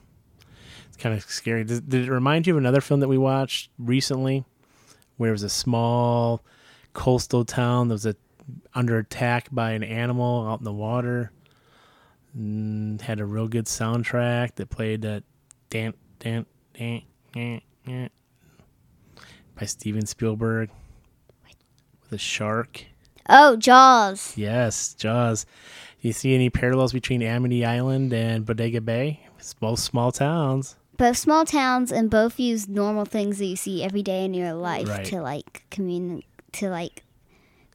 it's 0.88 0.98
kind 0.98 1.16
of 1.16 1.24
scary. 1.24 1.64
Does, 1.64 1.80
did 1.82 2.08
it 2.08 2.12
remind 2.12 2.46
you 2.46 2.54
of 2.54 2.58
another 2.58 2.82
film 2.82 3.00
that 3.00 3.08
we 3.08 3.18
watched 3.18 3.70
recently, 3.80 4.44
where 5.18 5.30
it 5.30 5.34
was 5.34 5.44
a 5.44 5.50
small 5.50 6.42
coastal 6.94 7.46
town 7.46 7.88
that 7.88 7.94
was 7.94 8.06
a, 8.06 8.16
under 8.76 8.98
attack 8.98 9.48
by 9.52 9.72
an 9.72 9.82
animal 9.84 10.46
out 10.48 10.60
in 10.60 10.66
the 10.66 10.74
water? 10.74 11.32
Mm, 12.38 13.02
had 13.02 13.20
a 13.20 13.26
real 13.26 13.48
good 13.48 13.66
soundtrack 13.66 14.56
that 14.56 14.70
played 14.70 15.02
that 15.02 15.24
dan 15.70 15.94
dan 16.20 16.46
dan 16.74 17.02
dan 17.34 17.62
dan 17.86 18.10
by 19.60 19.66
Steven 19.66 20.06
Spielberg 20.06 20.70
with 22.04 22.12
a 22.14 22.18
shark. 22.18 22.86
Oh, 23.30 23.56
Jaws. 23.56 24.36
Yes, 24.38 24.94
Jaws. 24.94 25.46
Do 26.02 26.08
you 26.08 26.14
see 26.14 26.34
any 26.34 26.50
parallels 26.50 26.94
between 26.94 27.22
Amity 27.22 27.64
Island 27.64 28.12
and 28.14 28.46
Bodega 28.46 28.82
Bay? 28.82 29.28
It's 29.38 29.54
both 29.54 29.80
small 29.80 30.12
towns. 30.12 30.76
Both 30.98 31.18
small 31.18 31.46
towns 31.46 31.92
and 31.92 32.10
both 32.10 32.40
use 32.40 32.68
normal 32.68 33.06
things 33.06 33.38
that 33.40 33.46
you 33.46 33.56
see 33.56 33.84
every 33.84 34.04
day 34.04 34.26
in 34.26 34.34
your 34.34 34.54
life 34.54 34.88
Right. 34.88 35.06
to 35.06 35.22
like 35.22 35.64
commun 35.70 36.24
to 36.54 36.70
like 36.70 37.04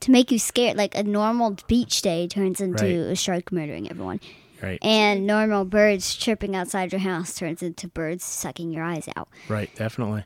to 0.01 0.11
make 0.11 0.31
you 0.31 0.38
scared. 0.38 0.77
Like 0.77 0.95
a 0.97 1.03
normal 1.03 1.57
beach 1.66 2.03
day 2.03 2.29
turns 2.29 2.61
into 2.61 2.85
Right. 2.85 3.12
a 3.12 3.16
shark 3.16 3.51
murdering 3.53 3.90
everyone, 3.90 4.21
Right, 4.62 4.79
and 4.83 5.27
normal 5.27 5.64
birds 5.64 6.14
chirping 6.14 6.57
outside 6.57 6.92
your 6.92 7.01
house 7.01 7.35
turns 7.35 7.62
into 7.62 7.88
birds 7.88 8.25
sucking 8.25 8.71
your 8.73 8.85
eyes 8.85 9.09
out. 9.16 9.29
right, 9.49 9.75
definitely. 9.77 10.25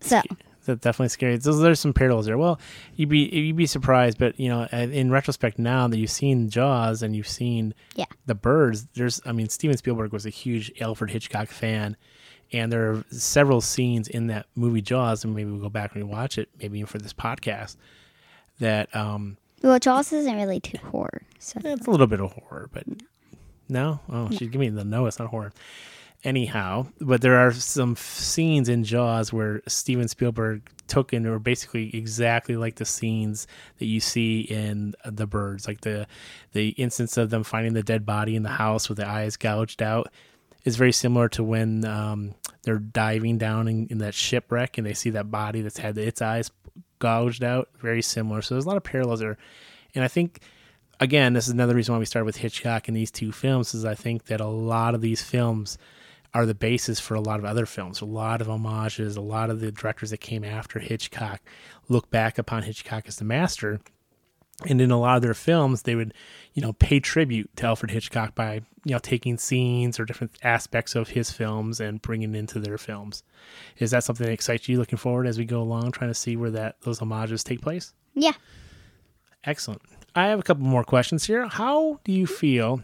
So 0.00 0.20
That's 0.66 0.80
definitely 0.82 1.08
scary. 1.08 1.40
So 1.40 1.54
there's 1.54 1.80
some 1.80 1.92
parallels 1.94 2.26
there. 2.26 2.36
Well, 2.38 2.60
you'd 2.94 3.08
be 3.08 3.20
you'd 3.28 3.56
be 3.56 3.66
surprised, 3.66 4.18
but 4.18 4.38
you 4.38 4.48
know, 4.50 4.64
in 4.72 5.10
retrospect, 5.10 5.58
now 5.58 5.88
that 5.88 5.98
you've 5.98 6.10
seen 6.10 6.48
Jaws 6.50 7.02
and 7.02 7.16
you've 7.16 7.26
seen 7.28 7.74
Yeah. 7.96 8.04
the 8.26 8.34
birds, 8.34 8.86
there's 8.94 9.20
I 9.24 9.32
mean, 9.32 9.48
Steven 9.48 9.76
Spielberg 9.76 10.12
was 10.12 10.26
a 10.26 10.30
huge 10.30 10.70
Alfred 10.80 11.10
Hitchcock 11.10 11.48
fan, 11.48 11.96
and 12.52 12.70
there 12.70 12.92
are 12.92 13.04
several 13.10 13.60
scenes 13.62 14.06
in 14.08 14.26
that 14.26 14.46
movie 14.54 14.82
Jaws, 14.82 15.24
and 15.24 15.34
maybe 15.34 15.50
we'll 15.50 15.60
go 15.62 15.68
back 15.70 15.94
and 15.94 16.08
watch 16.08 16.36
it, 16.38 16.48
maybe 16.60 16.78
even 16.78 16.86
for 16.86 16.98
this 16.98 17.14
podcast. 17.14 17.76
That 18.58 18.94
um, 18.94 19.38
well, 19.62 19.78
Jaws 19.78 20.12
isn't 20.12 20.36
really 20.36 20.60
too 20.60 20.78
horror. 20.78 21.22
So 21.38 21.58
it's 21.64 21.86
a 21.86 21.90
little 21.90 22.06
bit 22.06 22.20
of 22.20 22.32
horror, 22.32 22.68
but 22.72 22.86
no. 22.86 22.96
Oh, 24.08 24.28
she's 24.30 24.48
giving 24.48 24.60
me 24.60 24.68
the 24.70 24.84
no. 24.84 25.06
It's 25.06 25.18
not 25.18 25.28
horror. 25.28 25.52
Anyhow, 26.22 26.86
but 27.00 27.22
there 27.22 27.38
are 27.38 27.50
some 27.52 27.92
f- 27.92 27.98
scenes 27.98 28.68
in 28.68 28.84
Jaws 28.84 29.32
where 29.32 29.62
Steven 29.66 30.06
Spielberg 30.06 30.68
took 30.86 31.14
and 31.14 31.24
were 31.24 31.38
basically 31.38 31.96
exactly 31.96 32.56
like 32.56 32.74
the 32.74 32.84
scenes 32.84 33.46
that 33.78 33.86
you 33.86 34.00
see 34.00 34.40
in 34.40 34.94
The 35.06 35.26
Birds, 35.26 35.66
like 35.66 35.80
the 35.80 36.06
the 36.52 36.70
instance 36.70 37.16
of 37.16 37.30
them 37.30 37.42
finding 37.42 37.72
the 37.72 37.82
dead 37.82 38.04
body 38.04 38.36
in 38.36 38.42
the 38.42 38.50
house 38.50 38.88
with 38.88 38.98
the 38.98 39.08
eyes 39.08 39.36
gouged 39.36 39.80
out 39.80 40.12
is 40.64 40.76
very 40.76 40.92
similar 40.92 41.28
to 41.30 41.42
when 41.42 41.86
um, 41.86 42.34
they're 42.64 42.78
diving 42.78 43.38
down 43.38 43.66
in, 43.66 43.86
in 43.86 43.98
that 43.98 44.12
shipwreck 44.12 44.76
and 44.76 44.86
they 44.86 44.92
see 44.92 45.08
that 45.10 45.30
body 45.30 45.62
that's 45.62 45.78
had 45.78 45.96
its 45.96 46.20
eyes 46.20 46.50
gouged 46.98 47.42
out. 47.42 47.70
Very 47.80 48.02
similar. 48.02 48.42
So 48.42 48.54
there's 48.54 48.66
a 48.66 48.68
lot 48.68 48.76
of 48.76 48.84
parallels 48.84 49.20
there, 49.20 49.38
and 49.94 50.04
I 50.04 50.08
think 50.08 50.40
again, 51.00 51.32
this 51.32 51.46
is 51.46 51.52
another 51.52 51.74
reason 51.74 51.94
why 51.94 51.98
we 51.98 52.04
started 52.04 52.26
with 52.26 52.36
Hitchcock 52.36 52.86
in 52.86 52.94
these 52.94 53.10
two 53.10 53.32
films. 53.32 53.74
Is 53.74 53.84
I 53.84 53.94
think 53.94 54.26
that 54.26 54.40
a 54.40 54.46
lot 54.46 54.94
of 54.94 55.00
these 55.00 55.22
films 55.22 55.78
are 56.32 56.46
the 56.46 56.54
basis 56.54 57.00
for 57.00 57.14
a 57.14 57.20
lot 57.20 57.40
of 57.40 57.44
other 57.44 57.66
films. 57.66 58.00
A 58.00 58.04
lot 58.04 58.40
of 58.40 58.46
homages. 58.46 59.16
A 59.16 59.20
lot 59.20 59.50
of 59.50 59.60
the 59.60 59.72
directors 59.72 60.10
that 60.10 60.18
came 60.18 60.44
after 60.44 60.78
Hitchcock 60.78 61.40
look 61.88 62.10
back 62.10 62.38
upon 62.38 62.62
Hitchcock 62.62 63.04
as 63.08 63.16
the 63.16 63.24
master. 63.24 63.80
And 64.68 64.80
in 64.80 64.90
a 64.90 65.00
lot 65.00 65.16
of 65.16 65.22
their 65.22 65.34
films, 65.34 65.82
they 65.82 65.94
would, 65.94 66.12
you 66.52 66.60
know, 66.60 66.74
pay 66.74 67.00
tribute 67.00 67.50
to 67.56 67.66
Alfred 67.66 67.90
Hitchcock 67.90 68.34
by, 68.34 68.60
you 68.84 68.92
know, 68.92 68.98
taking 68.98 69.38
scenes 69.38 69.98
or 69.98 70.04
different 70.04 70.36
aspects 70.42 70.94
of 70.94 71.08
his 71.08 71.30
films 71.30 71.80
and 71.80 72.02
bringing 72.02 72.34
it 72.34 72.38
into 72.38 72.58
their 72.58 72.76
films. 72.76 73.22
Is 73.78 73.90
that 73.92 74.04
something 74.04 74.26
that 74.26 74.32
excites 74.32 74.68
you 74.68 74.78
looking 74.78 74.98
forward 74.98 75.26
as 75.26 75.38
we 75.38 75.46
go 75.46 75.62
along, 75.62 75.92
trying 75.92 76.10
to 76.10 76.14
see 76.14 76.36
where 76.36 76.50
that 76.50 76.76
those 76.82 76.98
homages 76.98 77.42
take 77.42 77.62
place? 77.62 77.94
yeah, 78.14 78.32
Excellent. 79.44 79.80
I 80.14 80.26
have 80.26 80.38
a 80.38 80.42
couple 80.42 80.64
more 80.64 80.84
questions 80.84 81.24
here. 81.24 81.46
How 81.46 82.00
do 82.04 82.12
you 82.12 82.26
feel 82.26 82.82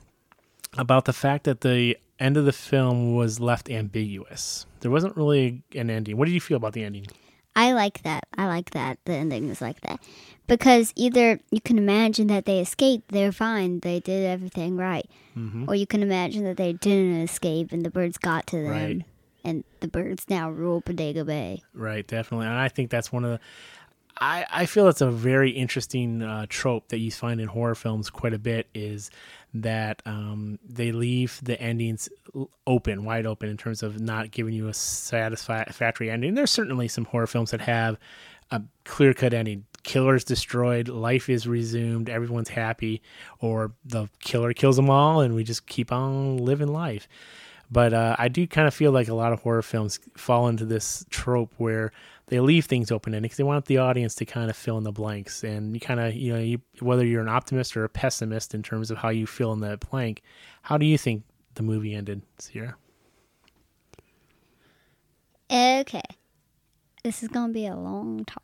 about 0.78 1.04
the 1.04 1.12
fact 1.12 1.44
that 1.44 1.60
the 1.62 1.96
end 2.18 2.36
of 2.36 2.44
the 2.44 2.52
film 2.52 3.14
was 3.14 3.40
left 3.40 3.70
ambiguous? 3.70 4.66
There 4.80 4.90
wasn't 4.90 5.16
really 5.16 5.62
an 5.74 5.90
ending. 5.90 6.16
What 6.16 6.26
did 6.26 6.34
you 6.34 6.40
feel 6.40 6.56
about 6.56 6.72
the 6.72 6.84
ending? 6.84 7.06
I 7.56 7.72
like 7.72 8.02
that. 8.02 8.24
I 8.36 8.46
like 8.46 8.70
that. 8.70 8.98
The 9.06 9.14
ending 9.14 9.48
is 9.48 9.60
like 9.60 9.80
that. 9.80 10.00
Because 10.46 10.92
either 10.94 11.40
you 11.50 11.60
can 11.60 11.78
imagine 11.78 12.28
that 12.28 12.44
they 12.44 12.60
escaped, 12.60 13.08
they're 13.08 13.32
fine, 13.32 13.80
they 13.80 13.98
did 13.98 14.24
everything 14.26 14.76
right. 14.76 15.08
Mm-hmm. 15.36 15.64
Or 15.68 15.74
you 15.74 15.86
can 15.86 16.02
imagine 16.02 16.44
that 16.44 16.58
they 16.58 16.74
didn't 16.74 17.22
escape 17.22 17.72
and 17.72 17.84
the 17.84 17.90
birds 17.90 18.18
got 18.18 18.46
to 18.48 18.56
them. 18.56 18.70
Right. 18.70 19.04
And 19.42 19.64
the 19.80 19.88
birds 19.88 20.26
now 20.28 20.50
rule 20.50 20.82
Bodega 20.82 21.24
Bay. 21.24 21.62
Right, 21.72 22.06
definitely. 22.06 22.46
And 22.46 22.56
I 22.56 22.68
think 22.68 22.90
that's 22.90 23.10
one 23.10 23.24
of 23.24 23.30
the. 23.30 23.40
I, 24.18 24.46
I 24.50 24.66
feel 24.66 24.88
it's 24.88 25.00
a 25.00 25.10
very 25.10 25.50
interesting 25.50 26.22
uh, 26.22 26.46
trope 26.48 26.88
that 26.88 26.98
you 26.98 27.10
find 27.10 27.40
in 27.40 27.48
horror 27.48 27.74
films 27.74 28.08
quite 28.10 28.32
a 28.32 28.38
bit 28.38 28.66
is 28.74 29.10
that 29.54 30.02
um, 30.06 30.58
they 30.66 30.92
leave 30.92 31.40
the 31.42 31.60
endings 31.60 32.08
open, 32.66 33.04
wide 33.04 33.26
open, 33.26 33.48
in 33.48 33.56
terms 33.56 33.82
of 33.82 34.00
not 34.00 34.30
giving 34.30 34.54
you 34.54 34.68
a 34.68 34.74
satisfactory 34.74 36.10
ending. 36.10 36.34
There's 36.34 36.50
certainly 36.50 36.88
some 36.88 37.04
horror 37.06 37.26
films 37.26 37.50
that 37.50 37.60
have 37.62 37.98
a 38.50 38.62
clear 38.84 39.12
cut 39.12 39.34
ending. 39.34 39.64
killer's 39.82 40.24
destroyed, 40.24 40.88
life 40.88 41.28
is 41.28 41.46
resumed, 41.46 42.08
everyone's 42.08 42.50
happy, 42.50 43.02
or 43.40 43.72
the 43.84 44.08
killer 44.20 44.52
kills 44.52 44.76
them 44.76 44.90
all, 44.90 45.20
and 45.20 45.34
we 45.34 45.44
just 45.44 45.66
keep 45.66 45.92
on 45.92 46.38
living 46.38 46.68
life. 46.68 47.08
But 47.70 47.92
uh, 47.92 48.14
I 48.18 48.28
do 48.28 48.46
kind 48.46 48.68
of 48.68 48.74
feel 48.74 48.92
like 48.92 49.08
a 49.08 49.14
lot 49.14 49.32
of 49.32 49.40
horror 49.40 49.62
films 49.62 49.98
fall 50.16 50.48
into 50.48 50.64
this 50.64 51.04
trope 51.10 51.52
where 51.56 51.92
they 52.28 52.40
leave 52.40 52.64
things 52.64 52.90
open 52.90 53.14
ended 53.14 53.22
because 53.22 53.36
they 53.36 53.44
want 53.44 53.66
the 53.66 53.78
audience 53.78 54.14
to 54.16 54.24
kind 54.24 54.50
of 54.50 54.56
fill 54.56 54.78
in 54.78 54.84
the 54.84 54.92
blanks. 54.92 55.44
And 55.44 55.74
you 55.74 55.80
kind 55.80 56.00
of, 56.00 56.14
you 56.14 56.32
know, 56.32 56.40
you, 56.40 56.60
whether 56.80 57.06
you're 57.06 57.22
an 57.22 57.28
optimist 57.28 57.76
or 57.76 57.84
a 57.84 57.88
pessimist 57.88 58.54
in 58.54 58.62
terms 58.62 58.90
of 58.90 58.98
how 58.98 59.10
you 59.10 59.26
fill 59.26 59.52
in 59.52 59.60
that 59.60 59.88
blank, 59.90 60.22
how 60.62 60.76
do 60.76 60.86
you 60.86 60.98
think 60.98 61.22
the 61.54 61.62
movie 61.62 61.94
ended, 61.94 62.22
Sierra? 62.38 62.76
Okay. 65.50 66.02
This 67.04 67.22
is 67.22 67.28
going 67.28 67.48
to 67.48 67.54
be 67.54 67.66
a 67.66 67.76
long 67.76 68.24
talk. 68.24 68.42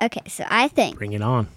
Okay, 0.00 0.22
so 0.28 0.44
I 0.48 0.68
think. 0.68 0.96
Bring 0.96 1.12
it 1.12 1.20
on. 1.20 1.48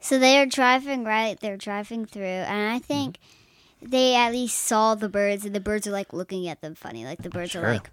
So 0.00 0.18
they 0.18 0.38
are 0.38 0.46
driving, 0.46 1.04
right? 1.04 1.38
They're 1.38 1.58
driving 1.58 2.06
through, 2.06 2.24
and 2.24 2.72
I 2.72 2.78
think 2.78 3.18
mm-hmm. 3.18 3.90
they 3.90 4.14
at 4.14 4.32
least 4.32 4.56
saw 4.56 4.94
the 4.94 5.10
birds, 5.10 5.44
and 5.44 5.54
the 5.54 5.60
birds 5.60 5.86
are 5.86 5.90
like 5.90 6.14
looking 6.14 6.48
at 6.48 6.62
them 6.62 6.74
funny. 6.74 7.04
Like 7.04 7.22
the 7.22 7.28
birds 7.28 7.50
sure. 7.50 7.64
are 7.64 7.72
like, 7.74 7.90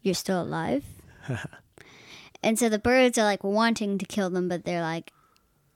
You're 0.00 0.14
still 0.14 0.42
alive? 0.42 0.84
and 2.42 2.58
so 2.58 2.68
the 2.68 2.78
birds 2.78 3.18
are 3.18 3.24
like 3.24 3.44
wanting 3.44 3.98
to 3.98 4.06
kill 4.06 4.30
them, 4.30 4.48
but 4.48 4.64
they're 4.64 4.82
like, 4.82 5.12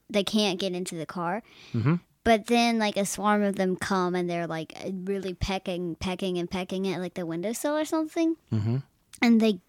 they 0.08 0.24
can't 0.24 0.60
get 0.60 0.74
into 0.74 0.96
the 0.96 1.06
car. 1.06 1.42
Mm-hmm. 1.72 1.96
But 2.24 2.46
then, 2.46 2.78
like 2.78 2.96
a 2.96 3.04
swarm 3.04 3.42
of 3.42 3.56
them 3.56 3.74
come 3.76 4.14
and 4.14 4.30
they're 4.30 4.46
like 4.46 4.76
really 4.92 5.34
pecking, 5.34 5.96
pecking, 5.96 6.38
and 6.38 6.48
pecking 6.48 6.86
at 6.88 7.00
like 7.00 7.14
the 7.14 7.26
windowsill 7.26 7.76
or 7.76 7.84
something. 7.84 8.36
Mm-hmm. 8.52 8.76
And 9.20 9.40
they, 9.40 9.60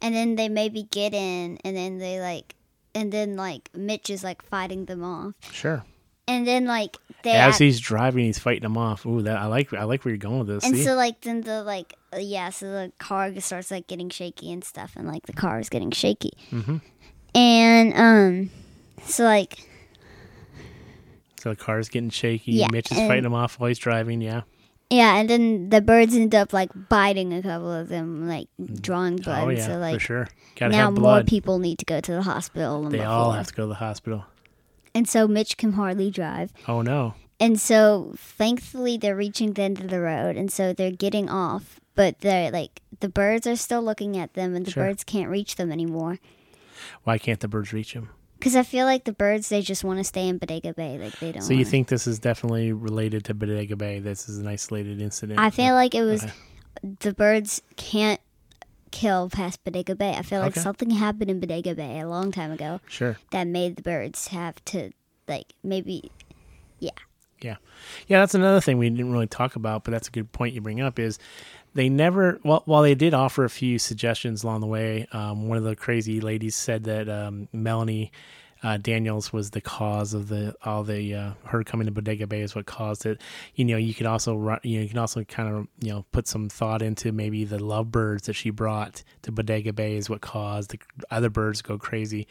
and 0.00 0.14
then 0.14 0.36
they 0.36 0.48
maybe 0.48 0.84
get 0.84 1.14
in, 1.14 1.58
and 1.64 1.76
then 1.76 1.98
they 1.98 2.20
like, 2.20 2.54
and 2.94 3.12
then 3.12 3.36
like 3.36 3.70
Mitch 3.74 4.08
is 4.08 4.22
like 4.22 4.42
fighting 4.42 4.84
them 4.84 5.02
off. 5.02 5.34
Sure. 5.52 5.84
And 6.30 6.46
then 6.46 6.64
like 6.64 6.96
they 7.24 7.32
as 7.32 7.54
act- 7.54 7.58
he's 7.58 7.80
driving, 7.80 8.24
he's 8.24 8.38
fighting 8.38 8.62
them 8.62 8.76
off. 8.76 9.04
Ooh, 9.04 9.22
that 9.22 9.36
I 9.36 9.46
like. 9.46 9.74
I 9.74 9.82
like 9.82 10.04
where 10.04 10.10
you're 10.10 10.18
going 10.18 10.38
with 10.38 10.48
this. 10.48 10.64
And 10.64 10.76
see? 10.76 10.84
so 10.84 10.94
like 10.94 11.20
then 11.22 11.40
the 11.40 11.64
like 11.64 11.96
uh, 12.12 12.18
yeah, 12.18 12.50
so 12.50 12.70
the 12.70 12.92
car 12.98 13.38
starts 13.40 13.70
like 13.72 13.88
getting 13.88 14.10
shaky 14.10 14.52
and 14.52 14.62
stuff, 14.62 14.92
and 14.94 15.08
like 15.08 15.26
the 15.26 15.32
car 15.32 15.58
is 15.58 15.68
getting 15.68 15.90
shaky. 15.90 16.30
Mm-hmm. 16.52 16.76
And 17.34 17.94
um, 17.94 18.50
so 19.04 19.24
like 19.24 19.58
so 21.40 21.50
the 21.50 21.56
car's 21.56 21.88
getting 21.88 22.10
shaky. 22.10 22.52
Yeah, 22.52 22.68
Mitch 22.70 22.92
is 22.92 22.98
fighting 22.98 23.24
him 23.24 23.34
off 23.34 23.58
while 23.58 23.68
he's 23.68 23.78
driving. 23.78 24.20
Yeah. 24.20 24.42
Yeah, 24.88 25.16
and 25.16 25.30
then 25.30 25.70
the 25.70 25.80
birds 25.80 26.14
end 26.14 26.34
up 26.34 26.52
like 26.52 26.70
biting 26.88 27.32
a 27.32 27.42
couple 27.42 27.72
of 27.72 27.88
them, 27.88 28.28
like 28.28 28.48
drawing 28.80 29.16
blood. 29.16 29.44
Oh 29.44 29.48
yeah, 29.48 29.66
so, 29.66 29.78
like, 29.78 29.94
for 29.94 30.00
sure. 30.00 30.28
Gotta 30.56 30.72
now 30.72 30.90
more 30.90 31.22
people 31.22 31.58
need 31.58 31.78
to 31.78 31.84
go 31.84 32.00
to 32.00 32.12
the 32.12 32.22
hospital. 32.22 32.82
They 32.88 32.98
before. 32.98 33.12
all 33.12 33.32
have 33.32 33.46
to 33.48 33.54
go 33.54 33.62
to 33.64 33.68
the 33.68 33.74
hospital. 33.74 34.24
And 34.94 35.08
so 35.08 35.28
Mitch 35.28 35.56
can 35.56 35.72
hardly 35.72 36.10
drive. 36.10 36.52
Oh 36.66 36.82
no. 36.82 37.14
And 37.38 37.58
so 37.58 38.14
thankfully 38.16 38.96
they're 38.98 39.16
reaching 39.16 39.54
the 39.54 39.62
end 39.62 39.80
of 39.80 39.88
the 39.88 40.00
road, 40.00 40.36
and 40.36 40.52
so 40.52 40.72
they're 40.72 40.90
getting 40.90 41.28
off. 41.28 41.80
But 41.94 42.20
they're 42.20 42.50
like 42.50 42.82
the 43.00 43.08
birds 43.08 43.46
are 43.46 43.56
still 43.56 43.82
looking 43.82 44.16
at 44.16 44.34
them, 44.34 44.54
and 44.54 44.66
the 44.66 44.70
sure. 44.70 44.84
birds 44.84 45.04
can't 45.04 45.30
reach 45.30 45.56
them 45.56 45.72
anymore. 45.72 46.18
Why 47.04 47.18
can't 47.18 47.40
the 47.40 47.48
birds 47.48 47.72
reach 47.72 47.94
them? 47.94 48.10
Because 48.38 48.56
I 48.56 48.62
feel 48.62 48.86
like 48.86 49.04
the 49.04 49.12
birds, 49.12 49.50
they 49.50 49.60
just 49.60 49.84
want 49.84 49.98
to 49.98 50.04
stay 50.04 50.26
in 50.26 50.38
Bodega 50.38 50.72
Bay. 50.72 50.98
Like 50.98 51.18
they 51.18 51.32
don't. 51.32 51.42
So 51.42 51.52
you 51.52 51.64
think 51.64 51.88
this 51.88 52.06
is 52.06 52.18
definitely 52.18 52.72
related 52.72 53.24
to 53.26 53.34
Bodega 53.34 53.76
Bay? 53.76 53.98
This 53.98 54.28
is 54.28 54.38
an 54.38 54.46
isolated 54.46 55.00
incident. 55.00 55.38
I 55.38 55.50
feel 55.50 55.74
like 55.74 55.94
it 55.94 56.04
was 56.04 56.24
okay. 56.24 56.32
the 57.00 57.12
birds 57.12 57.60
can't 57.76 58.20
kill 58.90 59.28
past 59.28 59.62
Bodega 59.64 59.94
Bay. 59.94 60.14
I 60.14 60.22
feel 60.22 60.40
like 60.40 60.52
okay. 60.52 60.60
something 60.60 60.90
happened 60.90 61.30
in 61.30 61.40
Bodega 61.40 61.74
Bay 61.74 62.00
a 62.00 62.08
long 62.08 62.32
time 62.32 62.52
ago. 62.52 62.80
Sure. 62.88 63.16
That 63.30 63.46
made 63.46 63.76
the 63.76 63.82
birds 63.82 64.28
have 64.28 64.64
to 64.66 64.90
like 65.28 65.54
maybe, 65.62 66.10
yeah. 66.78 66.90
Yeah, 67.40 67.56
yeah. 68.06 68.20
That's 68.20 68.34
another 68.34 68.60
thing 68.60 68.76
we 68.76 68.90
didn't 68.90 69.12
really 69.12 69.26
talk 69.26 69.56
about, 69.56 69.84
but 69.84 69.92
that's 69.92 70.08
a 70.08 70.10
good 70.10 70.30
point 70.30 70.54
you 70.54 70.60
bring 70.60 70.82
up. 70.82 70.98
Is 70.98 71.18
they 71.74 71.88
never 71.88 72.40
well 72.44 72.62
while 72.66 72.82
they 72.82 72.94
did 72.94 73.14
offer 73.14 73.44
a 73.44 73.50
few 73.50 73.78
suggestions 73.78 74.42
along 74.42 74.60
the 74.60 74.66
way 74.66 75.06
um, 75.12 75.48
one 75.48 75.56
of 75.56 75.64
the 75.64 75.76
crazy 75.76 76.20
ladies 76.20 76.56
said 76.56 76.84
that 76.84 77.08
um, 77.08 77.48
melanie 77.52 78.10
uh, 78.62 78.76
daniels 78.76 79.32
was 79.32 79.50
the 79.50 79.60
cause 79.60 80.12
of 80.12 80.28
the 80.28 80.54
all 80.64 80.84
the 80.84 81.14
uh, 81.14 81.32
her 81.44 81.64
coming 81.64 81.86
to 81.86 81.92
bodega 81.92 82.26
bay 82.26 82.40
is 82.40 82.54
what 82.54 82.66
caused 82.66 83.06
it. 83.06 83.20
You 83.54 83.64
know 83.64 83.76
you 83.76 83.94
could 83.94 84.06
also 84.06 84.36
run 84.36 84.60
you 84.62 84.78
know 84.78 84.82
you 84.82 84.88
can 84.88 84.98
also 84.98 85.24
kind 85.24 85.54
of 85.54 85.68
you 85.80 85.92
know 85.92 86.04
put 86.12 86.26
some 86.28 86.48
thought 86.48 86.82
into 86.82 87.12
maybe 87.12 87.44
the 87.44 87.58
lovebirds 87.58 88.26
that 88.26 88.34
she 88.34 88.50
brought 88.50 89.02
to 89.22 89.32
bodega 89.32 89.72
bay 89.72 89.96
is 89.96 90.10
what 90.10 90.20
caused 90.20 90.70
the 90.70 90.80
other 91.10 91.30
birds 91.30 91.62
to 91.62 91.68
go 91.68 91.78
crazy. 91.78 92.26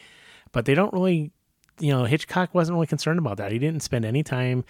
But 0.51 0.65
they 0.65 0.75
don't 0.75 0.93
really 0.93 1.31
you 1.79 1.91
know 1.91 2.05
hitchcock 2.05 2.53
wasn't 2.53 2.75
really 2.75 2.87
concerned 2.87 3.19
about 3.19 3.37
that. 3.37 3.51
He 3.51 3.59
didn't 3.59 3.83
spend 3.83 4.05
any 4.05 4.23
time 4.23 4.65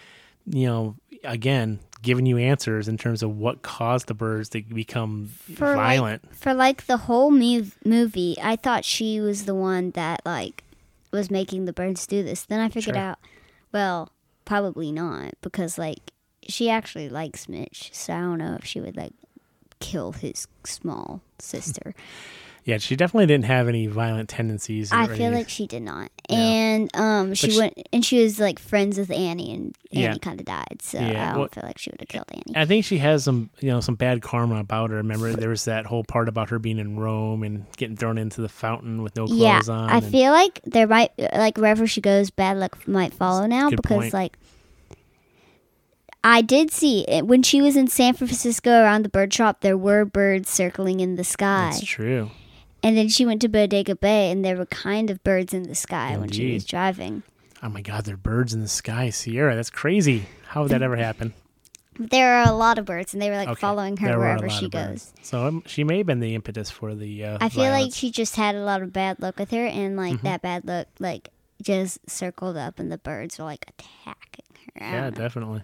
you 0.46 0.66
know 0.66 0.96
again 1.24 1.80
giving 2.02 2.24
you 2.24 2.38
answers 2.38 2.88
in 2.88 2.96
terms 2.96 3.22
of 3.22 3.36
what 3.36 3.60
caused 3.62 4.06
the 4.06 4.14
birds 4.14 4.48
to 4.50 4.62
become 4.62 5.30
for 5.54 5.74
violent. 5.74 6.24
Like, 6.24 6.34
for 6.34 6.54
like 6.54 6.86
the 6.86 6.96
whole 6.96 7.30
mov- 7.30 7.74
movie, 7.84 8.36
I 8.42 8.56
thought 8.56 8.84
she 8.84 9.20
was 9.20 9.44
the 9.44 9.54
one 9.54 9.90
that 9.90 10.22
like 10.24 10.64
was 11.12 11.30
making 11.30 11.64
the 11.64 11.72
birds 11.72 12.06
do 12.06 12.22
this. 12.22 12.44
Then 12.44 12.60
I 12.60 12.68
figured 12.68 12.96
sure. 12.96 13.02
out, 13.02 13.18
well, 13.72 14.12
probably 14.44 14.92
not 14.92 15.34
because 15.40 15.78
like 15.78 16.12
she 16.48 16.70
actually 16.70 17.08
likes 17.08 17.48
Mitch, 17.48 17.90
so 17.92 18.12
I 18.12 18.20
don't 18.20 18.38
know 18.38 18.56
if 18.58 18.64
she 18.64 18.80
would 18.80 18.96
like 18.96 19.14
kill 19.78 20.12
his 20.12 20.46
small 20.64 21.22
sister. 21.38 21.94
Yeah, 22.70 22.78
she 22.78 22.94
definitely 22.94 23.26
didn't 23.26 23.46
have 23.46 23.66
any 23.66 23.88
violent 23.88 24.28
tendencies. 24.28 24.92
I 24.92 25.08
feel 25.08 25.32
like 25.32 25.48
she 25.48 25.66
did 25.66 25.82
not. 25.82 26.08
No. 26.30 26.36
And 26.36 26.96
um, 26.96 27.34
she, 27.34 27.50
she, 27.50 27.58
went 27.58 27.76
and 27.92 28.04
she 28.04 28.22
was 28.22 28.38
like 28.38 28.60
friends 28.60 28.96
with 28.96 29.10
Annie, 29.10 29.52
and 29.52 29.76
Annie 29.90 30.02
yeah. 30.04 30.14
kind 30.18 30.38
of 30.38 30.46
died. 30.46 30.80
So 30.80 31.00
yeah. 31.00 31.30
I 31.30 31.32
don't 31.32 31.40
well, 31.40 31.48
feel 31.48 31.64
like 31.64 31.78
she 31.78 31.90
would 31.90 32.00
have 32.00 32.08
killed 32.08 32.26
Annie. 32.30 32.54
I 32.54 32.66
think 32.66 32.84
she 32.84 32.98
has 32.98 33.24
some, 33.24 33.50
you 33.58 33.72
know, 33.72 33.80
some 33.80 33.96
bad 33.96 34.22
karma 34.22 34.60
about 34.60 34.90
her. 34.90 34.98
Remember, 34.98 35.32
there 35.32 35.48
was 35.48 35.64
that 35.64 35.84
whole 35.84 36.04
part 36.04 36.28
about 36.28 36.50
her 36.50 36.60
being 36.60 36.78
in 36.78 36.96
Rome 36.96 37.42
and 37.42 37.66
getting 37.76 37.96
thrown 37.96 38.18
into 38.18 38.40
the 38.40 38.48
fountain 38.48 39.02
with 39.02 39.16
no 39.16 39.26
clothes 39.26 39.40
yeah, 39.40 39.62
on. 39.68 39.90
I 39.90 40.00
feel 40.00 40.30
like 40.30 40.60
there 40.64 40.86
might, 40.86 41.10
like 41.18 41.56
wherever 41.56 41.88
she 41.88 42.00
goes, 42.00 42.30
bad 42.30 42.56
luck 42.56 42.86
might 42.86 43.12
follow 43.12 43.46
now 43.46 43.68
because 43.68 43.82
point. 43.82 44.14
like. 44.14 44.38
I 46.22 46.42
did 46.42 46.70
see 46.70 47.04
it 47.08 47.26
when 47.26 47.42
she 47.42 47.60
was 47.60 47.74
in 47.74 47.88
San 47.88 48.14
Francisco 48.14 48.70
around 48.70 49.02
the 49.02 49.08
bird 49.08 49.34
shop. 49.34 49.62
There 49.62 49.76
were 49.76 50.04
birds 50.04 50.50
circling 50.50 51.00
in 51.00 51.16
the 51.16 51.24
sky. 51.24 51.70
That's 51.72 51.82
true. 51.82 52.30
And 52.82 52.96
then 52.96 53.08
she 53.08 53.26
went 53.26 53.42
to 53.42 53.48
Bodega 53.48 53.94
Bay, 53.94 54.30
and 54.30 54.44
there 54.44 54.56
were 54.56 54.66
kind 54.66 55.10
of 55.10 55.22
birds 55.22 55.52
in 55.52 55.64
the 55.64 55.74
sky 55.74 56.08
Indeed. 56.08 56.20
when 56.20 56.30
she 56.30 56.54
was 56.54 56.64
driving. 56.64 57.22
Oh 57.62 57.68
my 57.68 57.82
God, 57.82 58.04
there 58.04 58.14
are 58.14 58.18
birds 58.18 58.54
in 58.54 58.60
the 58.62 58.68
sky, 58.68 59.10
Sierra. 59.10 59.54
That's 59.54 59.70
crazy. 59.70 60.26
How 60.48 60.62
would 60.62 60.70
that 60.70 60.82
ever 60.82 60.96
happen? 60.96 61.34
There 61.98 62.36
are 62.36 62.48
a 62.48 62.52
lot 62.52 62.78
of 62.78 62.86
birds, 62.86 63.12
and 63.12 63.20
they 63.20 63.28
were 63.28 63.36
like 63.36 63.48
okay. 63.48 63.60
following 63.60 63.98
her 63.98 64.08
there 64.08 64.18
wherever 64.18 64.48
she 64.48 64.70
goes. 64.70 65.12
So 65.20 65.46
um, 65.46 65.62
she 65.66 65.84
may 65.84 65.98
have 65.98 66.06
been 66.06 66.20
the 66.20 66.34
impetus 66.34 66.70
for 66.70 66.94
the. 66.94 67.24
Uh, 67.24 67.38
I 67.40 67.50
feel 67.50 67.64
violence. 67.64 67.84
like 67.84 67.94
she 67.94 68.10
just 68.10 68.36
had 68.36 68.54
a 68.54 68.62
lot 68.62 68.80
of 68.80 68.92
bad 68.92 69.20
luck 69.20 69.38
with 69.38 69.50
her, 69.50 69.66
and 69.66 69.96
like 69.98 70.14
mm-hmm. 70.14 70.26
that 70.26 70.40
bad 70.40 70.64
luck, 70.64 70.86
like 70.98 71.28
just 71.60 71.98
circled 72.08 72.56
up, 72.56 72.78
and 72.78 72.90
the 72.90 72.96
birds 72.96 73.38
were 73.38 73.44
like 73.44 73.66
attacking 73.68 74.46
her. 74.76 74.80
Yeah, 74.80 75.10
definitely. 75.10 75.62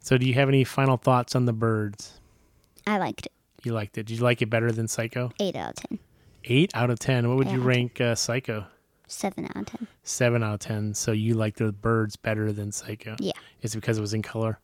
So, 0.00 0.18
do 0.18 0.26
you 0.26 0.34
have 0.34 0.48
any 0.48 0.64
final 0.64 0.96
thoughts 0.96 1.36
on 1.36 1.44
the 1.44 1.52
birds? 1.52 2.18
I 2.86 2.98
liked 2.98 3.26
it. 3.26 3.32
You 3.66 3.72
liked 3.72 3.98
it. 3.98 4.06
Did 4.06 4.18
you 4.18 4.22
like 4.22 4.42
it 4.42 4.46
better 4.46 4.70
than 4.70 4.86
Psycho? 4.86 5.32
Eight 5.40 5.56
out 5.56 5.70
of 5.70 5.74
ten. 5.74 5.98
Eight 6.44 6.70
out 6.76 6.88
of 6.88 7.00
ten. 7.00 7.28
What 7.28 7.36
would 7.36 7.50
you 7.50 7.60
rank 7.60 8.00
uh, 8.00 8.14
Psycho? 8.14 8.64
Seven 9.08 9.46
out 9.46 9.56
of 9.56 9.66
ten. 9.66 9.88
Seven 10.04 10.44
out 10.44 10.54
of 10.54 10.60
ten. 10.60 10.94
So 10.94 11.10
you 11.10 11.34
liked 11.34 11.58
the 11.58 11.72
birds 11.72 12.14
better 12.14 12.52
than 12.52 12.70
Psycho? 12.70 13.16
Yeah. 13.18 13.32
Is 13.62 13.74
it 13.74 13.78
because 13.78 13.98
it 13.98 14.02
was 14.02 14.14
in 14.14 14.22
color? 14.22 14.60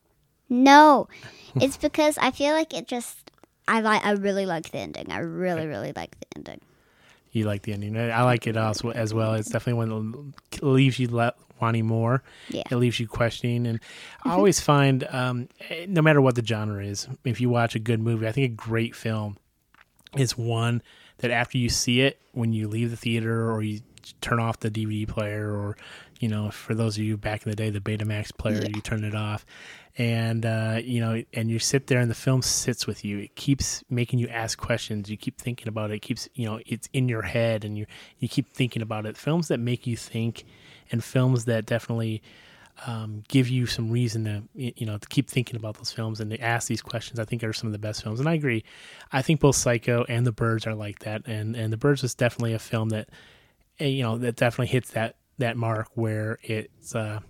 No, 0.49 1.09
it's 1.57 1.77
because 1.77 2.17
I 2.17 2.31
feel 2.31 2.55
like 2.55 2.73
it 2.73 2.87
just. 2.87 3.33
I 3.67 3.81
like. 3.81 4.07
I 4.07 4.13
really 4.13 4.47
like 4.47 4.71
the 4.71 4.79
ending. 4.79 5.11
I 5.11 5.19
really, 5.19 5.67
really 5.67 5.93
like 5.97 6.17
the 6.21 6.27
ending. 6.37 6.61
You 7.33 7.47
like 7.47 7.63
the 7.63 7.73
ending. 7.73 7.99
I 7.99 8.23
like 8.23 8.47
it 8.47 8.57
also 8.57 8.91
as 8.91 9.15
well. 9.15 9.35
It's 9.35 9.49
definitely 9.49 9.87
one 9.87 10.35
that 10.51 10.63
leaves 10.63 10.99
you 10.99 11.09
le- 11.09 11.35
wanting 11.61 11.87
more. 11.87 12.23
Yeah. 12.49 12.65
It 12.71 12.77
leaves 12.77 13.01
you 13.01 13.07
questioning. 13.07 13.67
And 13.67 13.81
I 14.23 14.29
mm-hmm. 14.29 14.37
always 14.37 14.61
find, 14.61 15.05
um, 15.11 15.49
no 15.89 16.03
matter 16.03 16.21
what 16.21 16.35
the 16.35 16.45
genre 16.45 16.85
is, 16.85 17.09
if 17.25 17.41
you 17.41 17.49
watch 17.49 17.75
a 17.75 17.79
good 17.79 18.01
movie, 18.01 18.29
I 18.29 18.33
think 18.33 18.53
a 18.53 18.55
great 18.55 18.95
film 18.95 19.39
is 20.17 20.37
one 20.37 20.83
that 21.19 21.31
after 21.31 21.57
you 21.57 21.71
see 21.71 22.03
it, 22.03 22.21
when 22.33 22.53
you 22.53 22.69
leave 22.69 22.91
the 22.91 22.97
theater 22.97 23.51
or 23.51 23.63
you 23.63 23.81
turn 24.21 24.41
off 24.41 24.61
the 24.61 24.71
DVD 24.71 25.07
player, 25.07 25.51
or, 25.51 25.77
you 26.21 26.29
know, 26.29 26.51
for 26.51 26.75
those 26.75 26.97
of 26.97 27.05
you 27.05 27.17
back 27.17 27.45
in 27.45 27.51
the 27.51 27.57
day, 27.57 27.71
the 27.71 27.81
Betamax 27.81 28.37
player, 28.37 28.63
yeah. 28.63 28.69
you 28.75 28.81
turn 28.81 29.05
it 29.05 29.15
off 29.15 29.45
and 29.99 30.47
uh, 30.47 30.81
you 30.83 31.01
know, 31.01 31.23
and 31.35 31.51
you 31.51 31.59
sit 31.59 31.87
there, 31.87 32.01
and 32.01 32.11
the 32.11 32.15
film 32.15 32.41
sits 32.41 32.87
with 32.87 33.05
you. 33.05 33.19
It 33.19 33.37
keeps 33.37 33.85
making 33.91 34.21
you 34.21 34.29
ask 34.29 34.59
questions. 34.59 35.11
You 35.11 35.19
keep 35.19 35.39
thinking 35.39 35.69
about 35.69 35.91
it. 35.91 35.95
it 35.95 36.03
keeps, 36.03 36.29
you 36.35 36.47
know, 36.47 36.61
it's 36.65 36.89
in 36.95 37.09
your 37.09 37.23
head, 37.23 37.65
and 37.65 37.77
you 37.77 37.87
you 38.19 38.29
keep 38.29 38.49
thinking 38.49 38.81
about 38.81 39.05
it. 39.05 39.19
Films 39.19 39.49
that 39.49 39.61
make 39.61 39.87
you 39.87 39.97
think, 39.97 40.45
and 40.91 41.05
films 41.05 41.45
that 41.45 41.67
definitely 41.67 42.23
um, 42.87 43.23
give 43.29 43.51
you 43.51 43.67
some 43.67 43.91
reason 43.91 44.25
to 44.25 44.43
you 44.55 44.87
know 44.87 44.97
to 44.97 45.09
keep 45.09 45.29
thinking 45.29 45.57
about 45.57 45.77
those 45.77 45.93
films 45.93 46.21
and 46.21 46.31
to 46.31 46.41
ask 46.41 46.69
these 46.69 46.81
questions. 46.83 47.21
I 47.21 47.27
think 47.27 47.45
are 47.45 47.53
some 47.53 47.67
of 47.67 47.73
the 47.73 47.79
best 47.79 48.03
films, 48.03 48.19
and 48.19 48.27
I 48.27 48.33
agree. 48.33 48.65
I 49.13 49.21
think 49.21 49.41
both 49.41 49.57
Psycho 49.57 50.07
and 50.09 50.27
The 50.27 50.33
Birds 50.33 50.67
are 50.67 50.75
like 50.75 51.01
that, 51.01 51.27
and 51.27 51.55
and 51.55 51.71
The 51.71 51.77
Birds 51.77 52.03
is 52.03 52.15
definitely 52.15 52.55
a 52.55 52.59
film 52.59 52.89
that 52.91 53.11
you 53.89 54.03
know 54.03 54.19
that 54.19 54.37
definitely 54.37 54.69
hits 54.73 54.91
that 54.93 55.17
that 55.39 55.57
mark 55.57 55.89
where 55.95 56.39
it's 56.43 56.95
uh, 56.95 57.21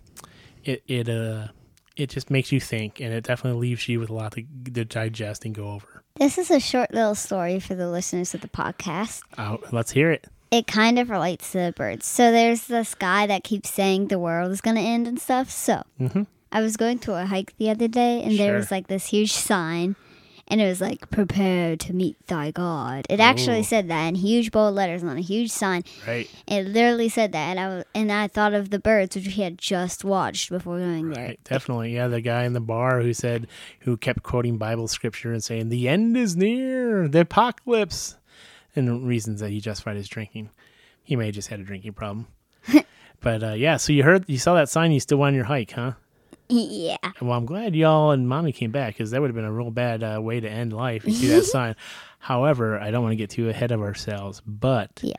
it 0.63 0.83
it 0.87 1.09
uh 1.09 1.47
it 1.95 2.09
just 2.09 2.31
makes 2.31 2.51
you 2.51 2.59
think, 2.59 2.99
and 2.99 3.13
it 3.13 3.23
definitely 3.23 3.59
leaves 3.69 3.87
you 3.87 3.99
with 3.99 4.09
a 4.09 4.13
lot 4.13 4.31
to, 4.31 4.43
to 4.73 4.83
digest 4.83 5.45
and 5.45 5.53
go 5.53 5.69
over. 5.69 6.03
This 6.15 6.37
is 6.39 6.49
a 6.49 6.59
short 6.59 6.91
little 6.91 7.13
story 7.15 7.59
for 7.59 7.75
the 7.75 7.87
listeners 7.89 8.33
of 8.33 8.41
the 8.41 8.47
podcast. 8.47 9.21
Uh, 9.37 9.57
let's 9.71 9.91
hear 9.91 10.09
it. 10.11 10.25
It 10.49 10.65
kind 10.65 10.97
of 10.97 11.09
relates 11.11 11.51
to 11.51 11.59
the 11.59 11.71
birds. 11.71 12.05
So 12.07 12.31
there's 12.31 12.65
this 12.65 12.95
guy 12.95 13.27
that 13.27 13.43
keeps 13.43 13.69
saying 13.69 14.07
the 14.07 14.17
world 14.19 14.51
is 14.51 14.59
going 14.61 14.75
to 14.75 14.81
end 14.81 15.07
and 15.07 15.19
stuff. 15.19 15.49
So 15.51 15.83
Mhm. 15.99 16.25
I 16.51 16.61
was 16.61 16.77
going 16.77 16.99
to 16.99 17.13
a 17.15 17.25
hike 17.25 17.55
the 17.57 17.69
other 17.71 17.87
day, 17.87 18.21
and 18.23 18.37
there 18.37 18.55
was 18.55 18.69
like 18.71 18.87
this 18.87 19.07
huge 19.07 19.33
sign, 19.33 19.95
and 20.53 20.61
it 20.61 20.67
was 20.67 20.79
like 20.79 21.09
"Prepare 21.09 21.75
to 21.77 21.93
meet 21.93 22.15
thy 22.27 22.51
God." 22.51 23.07
It 23.09 23.19
actually 23.19 23.61
Ooh. 23.61 23.63
said 23.63 23.87
that 23.87 24.05
in 24.05 24.13
huge 24.13 24.51
bold 24.51 24.75
letters 24.75 25.03
on 25.03 25.17
a 25.17 25.21
huge 25.21 25.49
sign. 25.49 25.83
Right, 26.07 26.29
It 26.45 26.67
literally 26.67 27.09
said 27.09 27.31
that, 27.31 27.49
and 27.49 27.59
I 27.59 27.67
was, 27.69 27.85
and 27.95 28.11
I 28.11 28.27
thought 28.27 28.53
of 28.53 28.69
the 28.69 28.77
birds, 28.77 29.15
which 29.15 29.25
we 29.25 29.41
had 29.41 29.57
just 29.57 30.05
watched 30.05 30.51
before 30.51 30.77
going 30.77 31.09
there. 31.09 31.25
right, 31.25 31.39
definitely. 31.43 31.95
Yeah, 31.95 32.07
the 32.07 32.21
guy 32.21 32.43
in 32.43 32.53
the 32.53 32.61
bar 32.61 33.01
who 33.01 33.13
said, 33.13 33.47
who 33.79 33.97
kept 33.97 34.21
quoting 34.21 34.59
Bible 34.59 34.87
scripture 34.87 35.33
and 35.33 35.43
saying, 35.43 35.69
"The 35.69 35.89
end 35.89 36.15
is 36.15 36.35
near, 36.35 37.07
the 37.07 37.21
apocalypse," 37.21 38.17
and 38.75 38.87
the 38.87 38.93
reasons 38.93 39.39
that 39.39 39.49
he 39.49 39.59
justified 39.59 39.95
his 39.95 40.07
drinking. 40.07 40.51
He 41.03 41.15
may 41.15 41.25
have 41.25 41.35
just 41.35 41.47
had 41.47 41.61
a 41.61 41.63
drinking 41.63 41.93
problem. 41.93 42.27
but 43.21 43.43
uh, 43.43 43.53
yeah, 43.53 43.77
so 43.77 43.91
you 43.91 44.03
heard, 44.03 44.25
you 44.27 44.37
saw 44.37 44.53
that 44.53 44.69
sign, 44.69 44.91
you 44.91 44.99
still 44.99 45.17
went 45.17 45.29
on 45.29 45.35
your 45.35 45.45
hike, 45.45 45.71
huh? 45.71 45.93
Yeah. 46.49 46.97
Well, 47.21 47.31
I'm 47.33 47.45
glad 47.45 47.75
y'all 47.75 48.11
and 48.11 48.27
mommy 48.27 48.51
came 48.51 48.71
back 48.71 48.93
because 48.95 49.11
that 49.11 49.21
would 49.21 49.29
have 49.29 49.35
been 49.35 49.45
a 49.45 49.51
real 49.51 49.71
bad 49.71 50.03
uh, 50.03 50.19
way 50.21 50.39
to 50.39 50.49
end 50.49 50.73
life. 50.73 51.05
You 51.05 51.13
see 51.13 51.27
that 51.29 51.43
sign. 51.45 51.75
However, 52.19 52.79
I 52.79 52.91
don't 52.91 53.01
want 53.03 53.13
to 53.13 53.17
get 53.17 53.29
too 53.29 53.49
ahead 53.49 53.71
of 53.71 53.81
ourselves, 53.81 54.41
but 54.45 54.99
Yeah. 55.01 55.15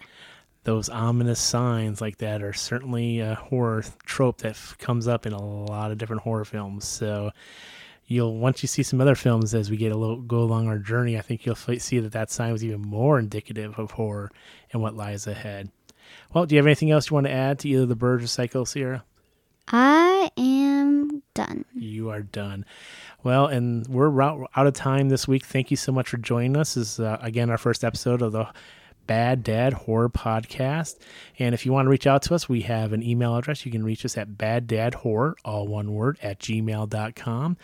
those 0.65 0.89
ominous 0.89 1.41
signs 1.41 2.01
like 2.01 2.19
that 2.19 2.43
are 2.43 2.53
certainly 2.53 3.21
a 3.21 3.35
horror 3.35 3.85
trope 4.05 4.39
that 4.39 4.51
f- 4.51 4.77
comes 4.79 5.09
up 5.09 5.27
in 5.27 5.33
a 5.33 5.43
lot 5.43 5.91
of 5.91 5.99
different 5.99 6.23
horror 6.23 6.45
films. 6.45 6.87
So 6.87 7.31
you'll 8.07 8.37
once 8.37 8.63
you 8.63 8.67
see 8.69 8.83
some 8.83 9.01
other 9.01 9.15
films 9.15 9.55
as 9.55 9.71
we 9.71 9.77
get 9.77 9.93
a 9.93 9.97
little 9.97 10.21
go 10.21 10.39
along 10.41 10.69
our 10.69 10.79
journey, 10.79 11.19
I 11.19 11.23
think 11.23 11.45
you'll 11.47 11.57
f- 11.69 11.81
see 11.83 11.99
that 12.01 12.13
that 12.13 12.31
sign 12.31 12.53
was 12.53 12.65
even 12.65 12.81
more 12.83 13.19
indicative 13.19 13.79
of 13.79 13.93
horror 13.93 14.31
and 14.73 14.81
what 14.83 14.95
lies 14.95 15.27
ahead. 15.27 15.71
Well, 16.33 16.45
do 16.47 16.55
you 16.55 16.59
have 16.59 16.67
anything 16.67 16.91
else 16.91 17.11
you 17.11 17.15
want 17.15 17.27
to 17.27 17.33
add 17.33 17.59
to 17.61 17.69
either 17.69 17.87
the 17.87 17.97
Birds 17.97 18.25
or 18.25 18.27
Psycho, 18.27 18.65
Sierra? 18.65 19.05
I 19.69 20.31
am 20.37 21.14
done. 21.35 21.65
You 21.75 22.11
are 22.11 22.23
done. 22.23 22.65
Well, 23.23 23.47
and 23.47 23.87
we're 23.89 24.23
out 24.23 24.49
of 24.55 24.73
time 24.73 25.09
this 25.09 25.29
week. 25.29 25.45
Thank 25.45 25.71
you 25.71 25.77
so 25.77 25.93
much 25.93 26.09
for 26.09 26.17
joining 26.17 26.57
us. 26.57 26.75
This 26.75 26.95
is 26.95 27.01
uh, 27.01 27.19
again 27.21 27.51
our 27.51 27.59
first 27.59 27.85
episode 27.85 28.23
of 28.23 28.33
the 28.33 28.49
Bad 29.07 29.43
Dad 29.43 29.73
Horror 29.73 30.09
Podcast. 30.09 30.99
And 31.39 31.55
if 31.55 31.67
you 31.67 31.73
want 31.73 31.87
to 31.87 31.91
reach 31.91 32.07
out 32.07 32.23
to 32.23 32.35
us, 32.35 32.49
we 32.49 32.63
have 32.63 32.93
an 32.93 33.03
email 33.03 33.37
address. 33.37 33.67
You 33.67 33.73
can 33.73 33.85
reach 33.85 34.05
us 34.05 34.17
at 34.17 34.31
baddadhorror, 34.31 35.35
all 35.45 35.69
one 35.69 35.93
word, 35.93 36.19
at 36.23 36.39
gmail.com. 36.39 37.57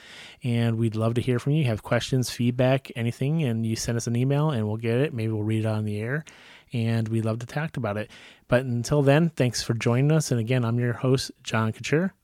And 0.43 0.77
we'd 0.79 0.97
love 0.97 1.15
to 1.15 1.21
hear 1.21 1.39
from 1.39 1.53
you. 1.53 1.65
Have 1.65 1.83
questions, 1.83 2.31
feedback, 2.31 2.91
anything, 2.97 3.43
and 3.43 3.65
you 3.65 3.77
send 3.77 3.97
us 3.97 4.07
an 4.07 4.17
email 4.17 4.51
and 4.51 4.67
we'll 4.67 4.77
get 4.77 4.99
it. 4.99 5.15
Maybe 5.15 5.33
we'll 5.33 5.43
read 5.43 5.65
it 5.65 5.69
on 5.69 5.85
the 5.85 5.99
air. 5.99 6.25
And 6.73 7.09
we'd 7.09 7.25
love 7.25 7.41
to 7.41 7.47
talk 7.47 7.77
about 7.77 7.97
it. 7.97 8.11
But 8.47 8.65
until 8.65 9.03
then, 9.03 9.31
thanks 9.31 9.63
for 9.63 9.75
joining 9.75 10.13
us. 10.13 10.31
And 10.31 10.39
again, 10.39 10.65
I'm 10.65 10.79
your 10.79 10.93
host, 10.93 11.33
John 11.43 11.73
Couture. 11.73 12.15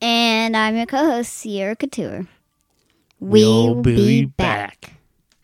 And 0.00 0.56
I'm 0.56 0.76
your 0.76 0.86
co-host, 0.86 1.32
Sierra 1.32 1.76
Couture. 1.76 2.26
We'll 3.18 3.82
be 3.82 4.24
back. 4.24 4.94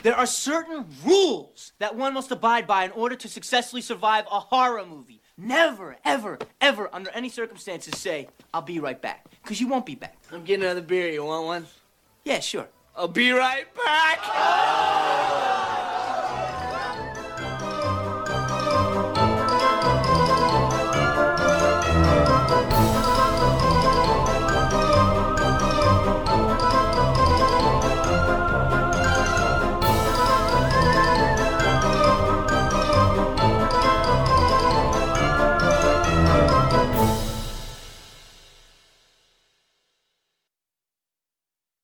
There 0.02 0.14
are 0.14 0.26
certain 0.26 0.86
rules 1.04 1.72
that 1.78 1.96
one 1.96 2.14
must 2.14 2.30
abide 2.30 2.66
by 2.66 2.84
in 2.84 2.90
order 2.92 3.16
to 3.16 3.28
successfully 3.28 3.82
survive 3.82 4.24
a 4.30 4.40
horror 4.40 4.86
movie. 4.86 5.20
Never, 5.36 5.96
ever, 6.04 6.38
ever, 6.60 6.88
under 6.94 7.10
any 7.10 7.28
circumstances, 7.28 7.98
say, 7.98 8.28
I'll 8.54 8.62
be 8.62 8.80
right 8.80 9.00
back. 9.00 9.26
Because 9.42 9.60
you 9.60 9.68
won't 9.68 9.84
be 9.84 9.94
back. 9.94 10.16
I'm 10.32 10.44
getting 10.44 10.64
another 10.64 10.80
beer. 10.80 11.10
You 11.10 11.24
want 11.24 11.46
one? 11.46 11.66
Yeah, 12.24 12.40
sure. 12.40 12.68
I'll 12.96 13.08
be 13.08 13.32
right 13.32 13.66
back. 13.74 15.72